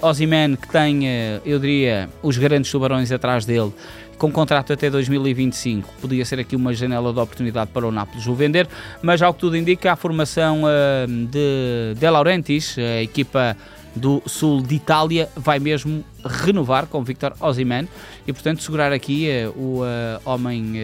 uh, 0.00 0.06
Osimhen, 0.06 0.54
que 0.54 0.68
tem, 0.68 1.06
eu 1.44 1.58
diria, 1.58 2.08
os 2.22 2.38
grandes 2.38 2.70
tubarões 2.70 3.10
atrás 3.10 3.44
dele, 3.44 3.72
com 4.18 4.30
contrato 4.30 4.72
até 4.72 4.90
2025. 4.90 5.88
Podia 6.00 6.24
ser 6.24 6.40
aqui 6.40 6.56
uma 6.56 6.74
janela 6.74 7.12
de 7.12 7.20
oportunidade 7.20 7.70
para 7.72 7.86
o 7.86 7.92
Nápoles 7.92 8.26
o 8.26 8.34
vender, 8.34 8.68
mas 9.00 9.22
ao 9.22 9.32
que 9.32 9.40
tudo 9.40 9.56
indica, 9.56 9.92
a 9.92 9.96
formação 9.96 10.62
uh, 10.64 11.06
de 11.06 11.94
De 11.98 12.10
Laurentiis, 12.10 12.76
a 12.78 13.02
equipa 13.02 13.56
do 13.94 14.22
sul 14.26 14.60
de 14.62 14.74
Itália, 14.74 15.28
vai 15.34 15.58
mesmo 15.58 16.04
renovar 16.24 16.86
com 16.86 17.02
Victor 17.02 17.34
Osimhen 17.40 17.88
e, 18.26 18.32
portanto, 18.32 18.62
segurar 18.62 18.92
aqui 18.92 19.28
uh, 19.46 19.58
o 19.58 19.82
uh, 19.82 20.20
homem 20.24 20.74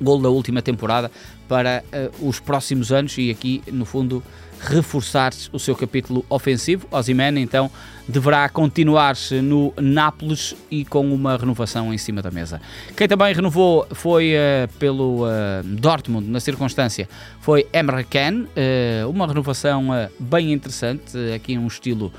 gol 0.00 0.20
da 0.20 0.28
última 0.28 0.62
temporada 0.62 1.10
para 1.48 1.82
os 2.20 2.38
próximos 2.40 2.92
anos 2.92 3.16
e 3.16 3.30
aqui, 3.30 3.62
no 3.72 3.84
fundo, 3.84 4.22
reforçar 4.60 5.32
o 5.52 5.58
seu 5.58 5.74
capítulo 5.74 6.24
ofensivo. 6.28 6.86
Osimhen, 6.90 7.38
então, 7.38 7.70
deverá 8.08 8.48
continuar-se 8.48 9.40
no 9.40 9.72
Nápoles 9.76 10.56
e 10.70 10.84
com 10.84 11.12
uma 11.12 11.36
renovação 11.36 11.92
em 11.92 11.98
cima 11.98 12.20
da 12.20 12.30
mesa. 12.30 12.60
Quem 12.96 13.06
também 13.06 13.32
renovou 13.34 13.86
foi 13.92 14.34
uh, 14.34 14.68
pelo 14.78 15.24
uh, 15.24 15.28
Dortmund, 15.64 16.28
na 16.28 16.40
circunstância, 16.40 17.08
foi 17.40 17.66
Emre 17.72 18.04
Can, 18.04 18.46
uh, 18.46 19.08
uma 19.08 19.26
renovação 19.26 19.88
bem 20.18 20.52
interessante, 20.52 21.16
aqui 21.34 21.56
um 21.56 21.66
estilo 21.66 22.12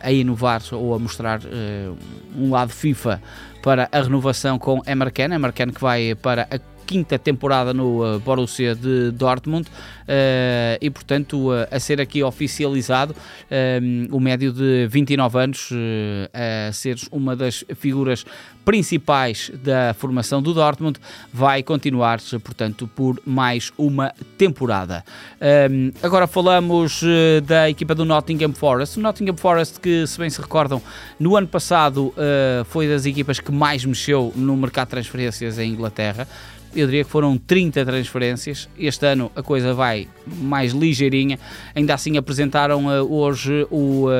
a 0.00 0.10
inovar 0.10 0.62
ou 0.72 0.94
a 0.94 0.98
mostrar 0.98 1.40
um 2.36 2.50
lado 2.50 2.70
FIFA 2.70 3.20
para 3.62 3.88
a 3.90 4.00
renovação 4.00 4.58
com 4.58 4.82
Emre 4.86 5.10
Can, 5.10 5.34
Emre 5.34 5.52
Can 5.52 5.70
que 5.70 5.80
vai 5.80 6.14
para 6.14 6.46
a 6.50 6.73
quinta 6.86 7.18
temporada 7.18 7.72
no 7.72 8.04
uh, 8.04 8.18
Borussia 8.20 8.74
de 8.74 9.10
Dortmund 9.10 9.68
uh, 9.68 10.78
e, 10.80 10.90
portanto, 10.90 11.50
uh, 11.50 11.66
a 11.70 11.80
ser 11.80 12.00
aqui 12.00 12.22
oficializado 12.22 13.14
o 14.10 14.20
médio 14.20 14.52
de 14.52 14.86
29 14.88 15.38
anos 15.38 15.70
a 16.32 16.72
ser 16.72 16.96
uma 17.10 17.36
das 17.36 17.64
figuras 17.76 18.24
principais 18.64 19.50
da 19.62 19.94
formação 19.94 20.42
do 20.42 20.54
Dortmund, 20.54 20.98
vai 21.32 21.62
continuar, 21.62 22.20
portanto, 22.42 22.88
por 22.94 23.20
mais 23.24 23.72
uma 23.76 24.12
temporada. 24.36 25.04
agora 26.02 26.26
falamos 26.26 27.02
da 27.46 27.68
equipa 27.68 27.94
do 27.94 28.04
Nottingham 28.04 28.52
Forest. 28.52 28.98
O 28.98 29.02
Nottingham 29.02 29.36
Forest, 29.36 29.80
que, 29.80 30.06
se 30.06 30.18
bem 30.18 30.30
se 30.30 30.40
recordam, 30.40 30.82
no 31.18 31.36
ano 31.36 31.46
passado 31.46 32.12
foi 32.66 32.88
das 32.88 33.06
equipas 33.06 33.38
que 33.38 33.52
mais 33.52 33.84
mexeu 33.84 34.32
no 34.34 34.56
mercado 34.56 34.86
de 34.86 34.90
transferências 34.92 35.58
em 35.58 35.70
Inglaterra 35.70 36.26
eu 36.74 36.86
diria 36.86 37.04
que 37.04 37.10
foram 37.10 37.38
30 37.38 37.84
transferências. 37.84 38.68
Este 38.78 39.06
ano 39.06 39.30
a 39.36 39.42
coisa 39.42 39.72
vai 39.72 40.08
mais 40.26 40.72
ligeirinha. 40.72 41.38
Ainda 41.74 41.94
assim 41.94 42.16
apresentaram 42.16 42.86
uh, 42.86 43.12
hoje 43.12 43.66
o 43.70 44.06
uh, 44.06 44.10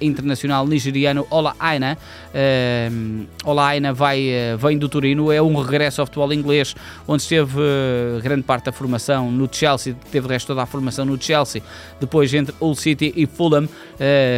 internacional 0.00 0.66
nigeriano 0.66 1.26
Ola 1.30 1.54
Aina. 1.58 1.96
Uh, 2.28 3.26
Ola 3.44 3.66
Aina 3.68 3.92
vai, 3.92 4.26
vem 4.58 4.76
do 4.76 4.88
Turino, 4.88 5.32
é 5.32 5.40
um 5.40 5.54
regresso 5.60 6.00
ao 6.00 6.06
futebol 6.06 6.32
inglês, 6.32 6.74
onde 7.06 7.22
esteve 7.22 7.60
grande 8.22 8.42
parte 8.42 8.66
da 8.66 8.72
formação 8.72 9.30
no 9.30 9.48
Chelsea, 9.50 9.96
teve 10.10 10.26
o 10.26 10.28
resto 10.30 10.48
toda 10.48 10.62
a 10.62 10.66
formação 10.66 11.04
no 11.04 11.20
Chelsea. 11.20 11.62
Depois 12.00 12.32
entre 12.34 12.54
Hull 12.60 12.74
City 12.74 13.12
e 13.16 13.26
Fulham, 13.26 13.68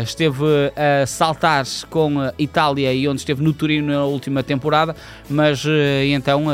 esteve 0.02 0.44
a 0.76 1.06
saltar 1.06 1.64
com 1.90 2.20
a 2.20 2.32
Itália 2.38 2.92
e 2.92 3.06
onde 3.06 3.20
esteve 3.20 3.42
no 3.42 3.52
Turino 3.52 3.92
na 3.92 4.04
última 4.04 4.42
temporada, 4.42 4.96
mas 5.28 5.64
então 6.10 6.46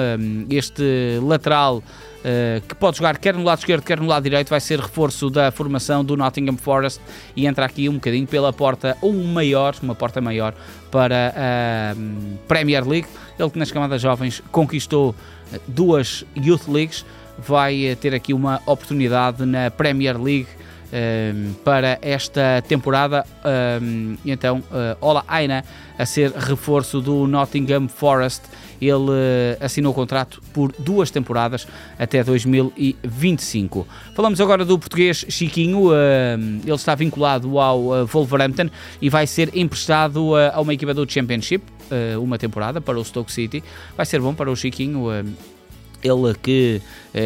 este 0.49 1.10
lateral 1.19 1.83
Uh, 2.21 2.61
que 2.69 2.75
pode 2.75 2.99
jogar 2.99 3.17
quer 3.17 3.35
no 3.35 3.43
lado 3.43 3.61
esquerdo, 3.61 3.83
quer 3.83 3.99
no 3.99 4.07
lado 4.07 4.23
direito, 4.25 4.51
vai 4.51 4.61
ser 4.61 4.79
reforço 4.79 5.31
da 5.31 5.51
formação 5.51 6.05
do 6.05 6.19
Nottingham 6.19 6.59
Forest 6.59 7.01
e 7.35 7.47
entra 7.47 7.65
aqui 7.65 7.89
um 7.89 7.95
bocadinho 7.95 8.27
pela 8.27 8.53
porta, 8.53 8.95
um 9.03 9.25
maior, 9.25 9.75
uma 9.83 9.95
porta 9.95 10.21
maior 10.21 10.53
para 10.91 11.33
a 11.35 11.95
uh, 11.95 12.39
Premier 12.47 12.87
League. 12.87 13.09
Ele 13.39 13.49
que 13.49 13.59
nas 13.59 13.73
camadas 13.73 14.03
jovens 14.03 14.43
conquistou 14.53 15.15
duas 15.67 16.23
Youth 16.37 16.69
Leagues, 16.69 17.07
vai 17.39 17.97
ter 17.99 18.15
aqui 18.15 18.35
uma 18.35 18.61
oportunidade 18.67 19.47
na 19.47 19.71
Premier 19.71 20.21
League 20.21 20.49
um, 20.93 21.53
para 21.65 21.99
esta 22.03 22.63
temporada. 22.67 23.25
Um, 23.83 24.17
então, 24.25 24.59
uh, 24.59 24.97
Ola 25.01 25.25
Aina 25.29 25.65
a 25.99 26.07
ser 26.07 26.33
reforço 26.33 27.01
do 27.01 27.27
Nottingham 27.27 27.89
Forest. 27.89 28.43
Ele 28.81 28.95
uh, 28.95 29.11
assinou 29.61 29.93
o 29.93 29.95
contrato 29.95 30.43
por 30.53 30.73
duas 30.79 31.11
temporadas 31.11 31.67
até 31.99 32.25
2025. 32.25 33.87
Falamos 34.15 34.41
agora 34.41 34.65
do 34.65 34.79
português 34.79 35.25
Chiquinho. 35.29 35.89
Uh, 35.89 36.61
ele 36.65 36.75
está 36.75 36.95
vinculado 36.95 37.59
ao 37.59 38.07
Wolverhampton 38.07 38.71
e 39.01 39.09
vai 39.09 39.27
ser 39.27 39.55
emprestado 39.57 40.35
a 40.37 40.61
uma 40.61 40.75
equipa 40.75 40.95
do 40.95 41.11
Championship 41.11 41.65
uma 42.21 42.39
temporada 42.39 42.81
para 42.81 42.99
o 42.99 43.05
Stoke 43.05 43.33
City. 43.33 43.65
Vai 43.97 44.07
ser 44.07 44.21
bom 44.21 44.33
para 44.33 44.51
o 44.51 44.55
Chiquinho 44.55 45.09
ele 46.03 46.35
que 46.43 46.81
eh, 46.81 46.83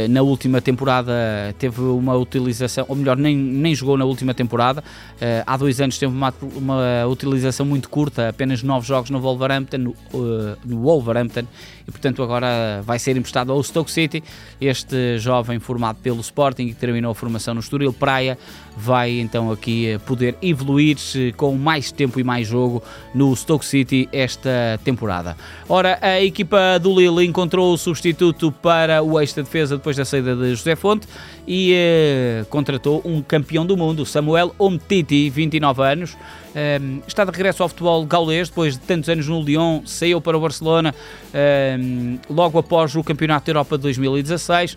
na 0.09 0.23
última 0.23 0.61
temporada 0.61 1.13
teve 1.59 1.81
uma 1.81 2.15
utilização, 2.15 2.85
ou 2.89 2.97
melhor, 2.97 3.17
nem, 3.17 3.37
nem 3.37 3.75
jogou 3.75 3.97
na 3.97 4.05
última 4.05 4.33
temporada. 4.33 4.83
Eh, 5.21 5.43
há 5.47 5.57
dois 5.57 5.81
anos 5.81 5.99
teve 5.99 6.13
uma, 6.13 6.33
uma 6.57 7.07
utilização 7.07 7.65
muito 7.65 7.89
curta, 7.89 8.29
apenas 8.29 8.63
nove 8.63 8.87
jogos 8.87 9.11
no 9.11 9.21
Wolverhampton, 9.21 9.79
no, 9.79 9.91
uh, 9.91 10.57
no 10.65 10.83
Wolverhampton, 10.83 11.45
e 11.87 11.91
portanto 11.91 12.23
agora 12.23 12.83
vai 12.83 12.99
ser 12.99 13.17
emprestado 13.17 13.53
ao 13.53 13.63
Stoke 13.63 13.91
City. 13.91 14.23
Este 14.61 15.19
jovem 15.19 15.59
formado 15.59 15.99
pelo 16.03 16.21
Sporting 16.21 16.69
que 16.69 16.75
terminou 16.75 17.13
a 17.13 17.15
formação 17.15 17.55
no 17.55 17.61
Estoril 17.61 17.93
Praia 17.93 18.39
vai 18.77 19.21
então 19.21 19.51
aqui 19.51 19.99
poder 20.07 20.37
evoluir 20.43 20.97
com 21.37 21.57
mais 21.57 21.93
tempo 21.93 22.19
e 22.19 22.25
mais 22.25 22.47
jogo 22.47 22.83
no 23.15 23.35
Stoke 23.37 23.65
City 23.65 24.09
esta 24.13 24.81
temporada. 24.83 25.37
Ora, 25.69 25.99
a 26.01 26.21
equipa 26.21 26.79
do 26.81 26.99
Lille 26.99 27.27
encontrou 27.27 27.73
o 27.73 27.79
substituto 27.79 28.51
para 28.51 29.03
o 29.03 29.21
eixo 29.21 29.35
depois 29.77 29.97
da 29.97 30.05
saída 30.05 30.35
de 30.35 30.55
José 30.55 30.77
Fonte 30.77 31.07
e 31.47 31.73
eh, 31.75 32.47
contratou 32.51 33.03
um 33.05 33.23
campeão 33.23 33.65
do 33.67 33.77
mundo, 33.77 34.05
Samuel 34.05 34.55
Omtiti, 34.59 35.31
29 35.31 35.83
anos. 35.83 36.17
Um, 36.55 37.01
está 37.07 37.25
de 37.25 37.31
regresso 37.33 37.63
ao 37.63 37.69
futebol 37.69 38.05
gaulês 38.07 38.49
depois 38.49 38.75
de 38.75 38.81
tantos 38.81 39.09
anos 39.09 39.27
no 39.27 39.43
Lyon, 39.43 39.83
saiu 39.85 40.21
para 40.21 40.37
o 40.37 40.41
Barcelona 40.41 40.95
um, 41.79 42.19
logo 42.31 42.59
após 42.59 42.95
o 42.95 43.03
Campeonato 43.03 43.47
da 43.47 43.51
Europa 43.51 43.77
de 43.77 43.83
2016. 43.83 44.75
Uh, 44.75 44.77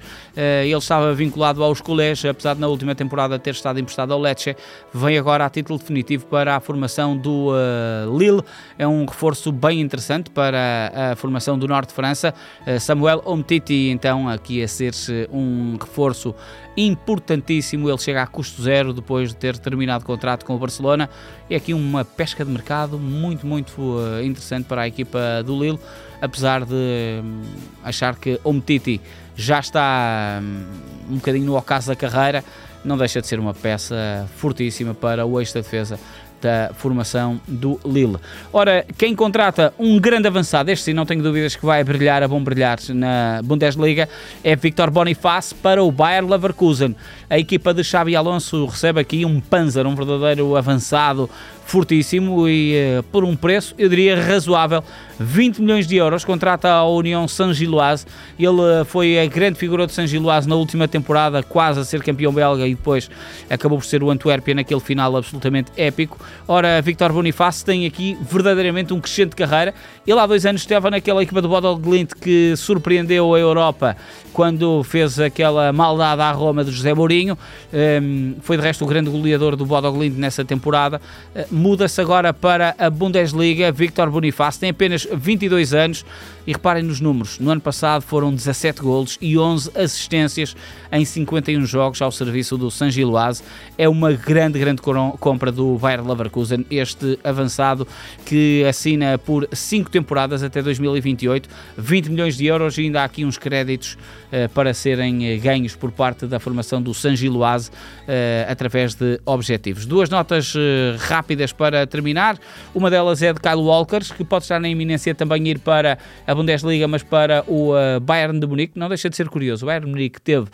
ele 0.63 0.75
estava 0.75 1.13
vinculado 1.13 1.63
aos 1.63 1.79
colégios, 1.79 2.25
apesar 2.25 2.55
de 2.55 2.61
na 2.61 2.67
última 2.67 2.95
temporada 2.95 3.37
ter 3.37 3.51
estado 3.51 3.79
emprestado 3.79 4.11
ao 4.11 4.19
Lecce, 4.19 4.55
vem 4.93 5.17
agora 5.17 5.45
a 5.45 5.49
título 5.49 5.77
definitivo 5.77 6.25
para 6.25 6.55
a 6.55 6.59
formação 6.59 7.15
do 7.15 7.51
uh, 7.51 8.17
Lille. 8.17 8.41
É 8.77 8.87
um 8.87 9.05
reforço 9.05 9.51
bem 9.51 9.79
interessante 9.79 10.31
para 10.31 11.11
a 11.11 11.15
formação 11.15 11.59
do 11.59 11.67
Norte 11.67 11.89
de 11.89 11.95
França. 11.95 12.33
Uh, 12.65 12.79
Samuel 12.79 13.21
Omtiti, 13.25 13.89
então, 13.89 14.27
aqui 14.27 14.63
a 14.63 14.67
ser 14.67 14.93
um 15.31 15.77
reforço 15.79 16.33
importantíssimo. 16.77 17.89
Ele 17.89 17.97
chega 17.97 18.21
a 18.21 18.27
custo 18.27 18.61
zero 18.61 18.93
depois 18.93 19.29
de 19.29 19.35
ter 19.35 19.57
terminado 19.57 20.03
o 20.03 20.07
contrato 20.07 20.45
com 20.45 20.55
o 20.55 20.59
Barcelona. 20.59 21.09
É 21.49 21.55
aqui 21.55 21.66
uma 21.73 22.03
pesca 22.03 22.43
de 22.43 22.51
mercado 22.51 22.97
muito, 22.97 23.45
muito 23.45 23.79
uh, 23.79 24.23
interessante 24.23 24.65
para 24.65 24.81
a 24.83 24.87
equipa 24.87 25.43
do 25.45 25.61
Lille, 25.61 25.79
apesar 26.21 26.65
de 26.65 26.73
um, 26.73 27.41
achar 27.83 28.15
que 28.15 28.39
o 28.43 28.53
Metiti 28.53 29.01
já 29.35 29.59
está 29.59 30.39
um, 30.41 31.13
um 31.13 31.15
bocadinho 31.15 31.45
no 31.45 31.57
ocaso 31.57 31.87
da 31.87 31.95
carreira, 31.95 32.43
não 32.83 32.97
deixa 32.97 33.21
de 33.21 33.27
ser 33.27 33.39
uma 33.39 33.53
peça 33.53 34.27
fortíssima 34.37 34.93
para 34.93 35.25
o 35.25 35.39
eixo 35.39 35.53
da 35.53 35.61
defesa 35.61 35.99
da 36.41 36.71
formação 36.73 37.39
do 37.47 37.79
Lille. 37.85 38.17
Ora, 38.53 38.85
quem 38.97 39.15
contrata 39.15 39.73
um 39.77 39.99
grande 39.99 40.27
avançado, 40.27 40.69
este 40.69 40.85
sim 40.85 40.93
não 40.93 41.05
tenho 41.05 41.21
dúvidas 41.21 41.55
que 41.55 41.65
vai 41.65 41.83
brilhar, 41.83 42.21
a 42.23 42.27
bom 42.27 42.43
brilhar 42.43 42.77
na 42.89 43.41
Bundesliga, 43.43 44.07
é 44.43 44.55
Victor 44.55 44.91
Boniface 44.91 45.53
para 45.55 45.83
o 45.83 45.91
Bayer 45.91 46.25
Leverkusen. 46.25 46.95
A 47.29 47.37
equipa 47.37 47.73
de 47.73 47.83
Xabi 47.83 48.15
Alonso 48.15 48.65
recebe 48.65 48.99
aqui 48.99 49.25
um 49.25 49.39
Panzer, 49.39 49.85
um 49.85 49.95
verdadeiro 49.95 50.55
avançado 50.55 51.29
fortíssimo 51.67 52.47
e 52.47 52.73
uh, 52.99 53.03
por 53.03 53.23
um 53.23 53.35
preço, 53.35 53.75
eu 53.77 53.89
diria, 53.89 54.19
razoável. 54.19 54.83
20 55.19 55.61
milhões 55.61 55.87
de 55.87 55.95
euros, 55.95 56.23
contrata 56.23 56.69
a 56.69 56.87
União 56.87 57.27
Saint-Gilloise. 57.27 58.05
Ele 58.39 58.49
uh, 58.49 58.85
foi 58.85 59.19
a 59.19 59.25
grande 59.25 59.59
figura 59.59 59.85
de 59.85 59.91
Saint-Gilloise 59.91 60.47
na 60.47 60.55
última 60.55 60.87
temporada, 60.87 61.43
quase 61.43 61.79
a 61.79 61.83
ser 61.83 62.01
campeão 62.01 62.31
belga 62.31 62.65
e 62.65 62.73
depois 62.73 63.09
acabou 63.49 63.77
por 63.77 63.85
ser 63.85 64.01
o 64.01 64.09
Antuérpia 64.09 64.55
naquele 64.55 64.79
final 64.79 65.15
absolutamente 65.17 65.71
épico. 65.75 66.17
Ora, 66.47 66.81
Victor 66.81 67.11
Boniface 67.11 67.65
tem 67.65 67.85
aqui 67.85 68.17
verdadeiramente 68.21 68.93
um 68.93 69.01
crescente 69.01 69.35
carreira. 69.35 69.73
Ele 70.05 70.19
há 70.19 70.25
dois 70.25 70.45
anos 70.45 70.61
esteve 70.61 70.89
naquela 70.89 71.21
equipa 71.21 71.41
do 71.41 71.49
Bodo 71.49 71.75
Glint 71.75 72.13
que 72.13 72.53
surpreendeu 72.55 73.33
a 73.33 73.39
Europa 73.39 73.97
quando 74.31 74.83
fez 74.83 75.19
aquela 75.19 75.73
maldade 75.73 76.21
à 76.21 76.31
Roma 76.31 76.63
de 76.63 76.71
José 76.71 76.93
Mourinho. 76.93 77.35
Um, 77.73 78.35
foi 78.41 78.55
de 78.55 78.61
resto 78.61 78.85
o 78.85 78.87
grande 78.87 79.09
goleador 79.09 79.55
do 79.55 79.65
Bodo 79.65 79.91
Glint 79.91 80.13
nessa 80.15 80.45
temporada. 80.45 81.01
Uh, 81.35 81.56
muda-se 81.57 81.99
agora 81.99 82.33
para 82.33 82.75
a 82.77 82.89
Bundesliga. 82.89 83.71
Victor 83.71 84.09
Bonifácio 84.09 84.61
tem 84.61 84.69
apenas 84.69 85.07
22 85.11 85.73
anos 85.73 86.05
e 86.47 86.53
reparem 86.53 86.81
nos 86.81 87.01
números. 87.01 87.39
No 87.39 87.51
ano 87.51 87.59
passado 87.59 88.01
foram 88.01 88.33
17 88.33 88.81
golos 88.81 89.17
e 89.19 89.37
11 89.37 89.71
assistências 89.75 90.55
em 90.91 91.03
51 91.03 91.65
jogos 91.65 92.01
ao 92.01 92.11
serviço 92.11 92.57
do 92.57 92.71
San 92.71 92.89
Giloase. 92.89 93.43
É 93.77 93.89
uma 93.89 94.13
grande, 94.13 94.57
grande 94.57 94.81
compra 94.81 95.51
do 95.51 95.77
Bayer 95.77 96.05
Leverkusen. 96.07 96.65
Este 96.71 97.19
avançado 97.23 97.85
que 98.25 98.63
assina 98.63 99.17
por 99.17 99.47
5 99.51 99.89
temporadas 99.89 100.41
até 100.43 100.61
2028, 100.61 101.49
20 101.77 102.09
milhões 102.09 102.37
de 102.37 102.45
euros 102.45 102.77
e 102.77 102.81
ainda 102.81 103.01
há 103.01 103.03
aqui 103.03 103.25
uns 103.25 103.37
créditos 103.37 103.97
uh, 104.31 104.47
para 104.53 104.73
serem 104.73 105.35
uh, 105.35 105.41
ganhos 105.41 105.75
por 105.75 105.91
parte 105.91 106.25
da 106.25 106.39
formação 106.39 106.81
do 106.81 106.93
San 106.93 107.15
Giloase 107.15 107.69
uh, 107.69 108.49
através 108.49 108.93
de 108.95 109.19
objetivos. 109.25 109.85
Duas 109.85 110.09
notas 110.09 110.53
rápidas 110.99 111.46
para 111.51 111.85
terminar. 111.87 112.37
Uma 112.73 112.89
delas 112.89 113.21
é 113.21 113.33
de 113.33 113.39
Kyle 113.39 113.55
Walkers, 113.55 114.11
que 114.11 114.23
pode 114.23 114.43
estar 114.43 114.59
na 114.59 114.69
iminência 114.69 115.13
também 115.13 115.47
ir 115.47 115.59
para 115.59 115.97
a 116.25 116.35
Bundesliga, 116.35 116.87
mas 116.87 117.03
para 117.03 117.43
o 117.47 117.73
uh, 117.73 117.99
Bayern 117.99 118.39
de 118.39 118.47
Munique. 118.47 118.77
Não 118.77 118.87
deixa 118.87 119.09
de 119.09 119.15
ser 119.15 119.29
curioso. 119.29 119.65
O 119.65 119.67
Bayern 119.67 119.85
de 119.85 119.91
Munique 119.91 120.21
teve 120.21 120.47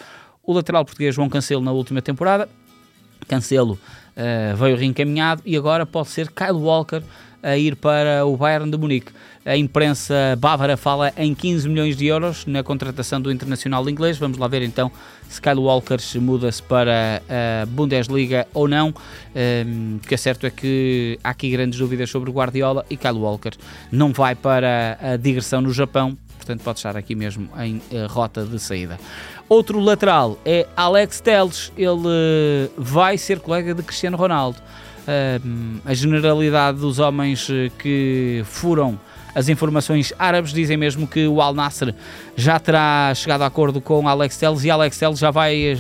o 0.44 0.54
lateral 0.54 0.84
português 0.84 1.16
João 1.16 1.30
Cancelo 1.30 1.62
na 1.62 1.72
última 1.72 2.02
temporada. 2.02 2.50
Cancelo 3.28 3.74
uh, 3.74 4.56
veio 4.56 4.76
reencaminhado 4.76 5.42
e 5.46 5.56
agora 5.56 5.86
pode 5.86 6.10
ser 6.10 6.30
Kyle 6.32 6.52
Walker 6.52 7.02
a 7.44 7.58
ir 7.58 7.76
para 7.76 8.26
o 8.26 8.38
Bayern 8.38 8.72
de 8.72 8.78
Munique. 8.78 9.12
A 9.46 9.58
imprensa 9.58 10.38
bávara 10.40 10.78
fala 10.78 11.12
em 11.18 11.36
15 11.36 11.68
milhões 11.68 11.98
de 11.98 12.06
euros 12.06 12.46
na 12.46 12.64
contratação 12.64 13.22
do 13.22 13.30
internacional 13.30 13.88
inglês. 13.90 14.18
Vamos 14.18 14.38
lá 14.38 14.48
ver 14.48 14.62
então 14.62 14.90
se 15.28 15.42
Kyle 15.42 15.60
Walker 15.60 15.98
muda-se 16.22 16.64
para 16.64 17.22
a 17.30 17.66
Bundesliga 17.66 18.48
ou 18.54 18.70
não. 18.70 18.90
O 18.90 18.94
ehm, 19.36 19.98
que 20.08 20.14
é 20.14 20.18
certo 20.18 20.48
é 20.48 20.50
que 20.50 21.20
há 21.22 21.32
aqui 21.32 21.50
grandes 21.52 21.78
dúvidas 21.78 22.10
sobre 22.10 22.32
Guardiola 22.32 22.86
e 22.90 22.96
Kyle 22.96 23.18
Walker 23.18 23.52
não 23.92 24.14
vai 24.14 24.34
para 24.34 24.98
a 25.02 25.18
digressão 25.18 25.60
no 25.60 25.74
Japão, 25.74 26.18
portanto 26.38 26.62
pode 26.62 26.80
estar 26.80 26.96
aqui 26.96 27.14
mesmo 27.14 27.50
em 27.60 27.78
uh, 27.78 28.08
rota 28.08 28.46
de 28.46 28.58
saída. 28.60 28.98
Outro 29.50 29.80
lateral 29.82 30.38
é 30.46 30.66
Alex 30.76 31.20
Telles, 31.20 31.72
ele 31.78 32.08
uh, 32.08 32.72
vai 32.78 33.18
ser 33.18 33.40
colega 33.40 33.74
de 33.74 33.84
Cristiano 33.84 34.16
Ronaldo. 34.16 34.58
Uh, 35.04 35.82
a 35.86 35.94
generalidade 35.94 36.80
dos 36.80 36.98
homens 36.98 37.50
eh, 37.50 37.70
que 37.78 38.42
furam 38.46 38.98
as 39.36 39.50
informações 39.50 40.14
árabes 40.18 40.54
dizem 40.54 40.78
mesmo 40.78 41.08
que 41.08 41.28
o 41.28 41.42
Al 41.42 41.54
Nasser 41.54 41.94
já 42.36 42.60
terá 42.60 43.12
chegado 43.16 43.42
a 43.42 43.48
acordo 43.48 43.82
com 43.82 44.08
Alex 44.08 44.38
Telles 44.38 44.64
e 44.64 44.70
Alex 44.70 44.98
Telles 44.98 45.20
já 45.20 45.32
vai 45.32 45.72
eh, 45.72 45.78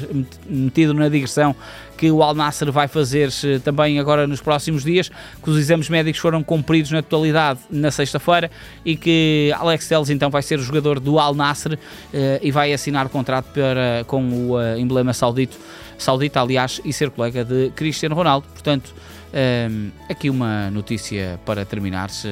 metido 0.49 0.93
na 0.93 1.07
digressão 1.07 1.55
que 1.95 2.09
o 2.11 2.23
Al 2.23 2.33
Nasser 2.33 2.71
vai 2.71 2.87
fazer 2.87 3.29
também 3.63 3.99
agora 3.99 4.25
nos 4.27 4.41
próximos 4.41 4.83
dias, 4.83 5.09
que 5.41 5.49
os 5.49 5.57
exames 5.57 5.87
médicos 5.87 6.19
foram 6.19 6.43
cumpridos 6.43 6.91
na 6.91 7.01
totalidade 7.01 7.59
na 7.69 7.91
sexta-feira 7.91 8.49
e 8.83 8.97
que 8.97 9.53
Alex 9.57 9.87
Telles 9.87 10.09
então 10.09 10.29
vai 10.29 10.41
ser 10.41 10.59
o 10.59 10.63
jogador 10.63 10.99
do 10.99 11.19
Al 11.19 11.35
Nasser 11.35 11.77
eh, 12.13 12.39
e 12.41 12.51
vai 12.51 12.73
assinar 12.73 13.07
contrato 13.09 13.45
para, 13.53 14.03
com 14.07 14.23
o 14.23 14.57
uh, 14.57 14.77
emblema 14.77 15.13
saudito, 15.13 15.57
saudita, 15.97 16.41
aliás, 16.41 16.81
e 16.83 16.91
ser 16.91 17.11
colega 17.11 17.45
de 17.45 17.69
Cristiano 17.75 18.15
Ronaldo. 18.15 18.47
Portanto, 18.51 18.93
um, 19.33 19.91
aqui 20.09 20.29
uma 20.29 20.69
notícia 20.69 21.39
para 21.45 21.65
terminar-se 21.65 22.27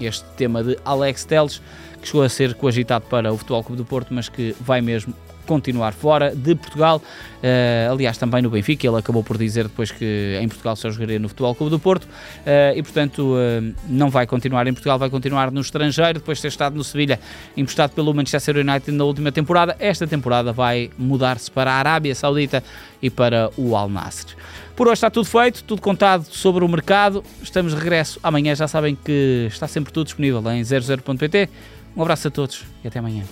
este 0.00 0.24
tema 0.36 0.62
de 0.62 0.78
Alex 0.84 1.24
Teles, 1.24 1.62
que 2.00 2.06
chegou 2.06 2.22
a 2.22 2.28
ser 2.28 2.54
coagitado 2.54 3.06
para 3.06 3.32
o 3.32 3.38
Futebol 3.38 3.64
Clube 3.64 3.82
do 3.82 3.86
Porto, 3.86 4.12
mas 4.12 4.28
que 4.28 4.54
vai 4.60 4.80
mesmo 4.80 5.14
continuar 5.46 5.92
fora 5.92 6.34
de 6.34 6.54
Portugal. 6.54 7.00
Uh, 7.36 7.92
aliás, 7.92 8.18
também 8.18 8.42
no 8.42 8.50
Benfica, 8.50 8.86
ele 8.86 8.96
acabou 8.96 9.22
por 9.22 9.38
dizer 9.38 9.64
depois 9.64 9.90
que 9.90 10.38
em 10.40 10.48
Portugal 10.48 10.74
só 10.76 10.90
jogaria 10.90 11.18
no 11.18 11.28
Futebol 11.28 11.54
Clube 11.54 11.70
do 11.70 11.78
Porto 11.78 12.04
uh, 12.04 12.76
e, 12.76 12.82
portanto, 12.82 13.34
uh, 13.34 13.74
não 13.88 14.10
vai 14.10 14.26
continuar 14.26 14.66
em 14.66 14.72
Portugal, 14.72 14.98
vai 14.98 15.08
continuar 15.08 15.50
no 15.50 15.60
estrangeiro, 15.60 16.18
depois 16.18 16.38
de 16.38 16.42
ter 16.42 16.48
estado 16.48 16.76
no 16.76 16.84
Sevilha, 16.84 17.20
emprestado 17.56 17.92
pelo 17.92 18.12
Manchester 18.12 18.56
United 18.56 18.90
na 18.92 19.04
última 19.04 19.30
temporada. 19.30 19.76
Esta 19.78 20.06
temporada 20.06 20.52
vai 20.52 20.90
mudar-se 20.98 21.50
para 21.50 21.70
a 21.70 21.74
Arábia 21.74 22.14
Saudita 22.14 22.62
e 23.00 23.08
para 23.08 23.50
o 23.56 23.76
Al 23.76 23.88
Nassr. 23.88 24.34
Por 24.76 24.88
hoje 24.88 24.94
está 24.94 25.10
tudo 25.10 25.24
feito, 25.24 25.64
tudo 25.64 25.80
contado 25.80 26.24
sobre 26.24 26.62
o 26.62 26.68
mercado. 26.68 27.24
Estamos 27.42 27.72
de 27.72 27.78
regresso 27.78 28.20
amanhã. 28.22 28.54
Já 28.54 28.68
sabem 28.68 28.94
que 28.94 29.46
está 29.50 29.66
sempre 29.66 29.90
tudo 29.90 30.04
disponível 30.04 30.42
em 30.50 30.60
00.pt. 30.62 31.48
Um 31.96 32.02
abraço 32.02 32.28
a 32.28 32.30
todos 32.30 32.62
e 32.84 32.88
até 32.88 32.98
amanhã. 32.98 33.24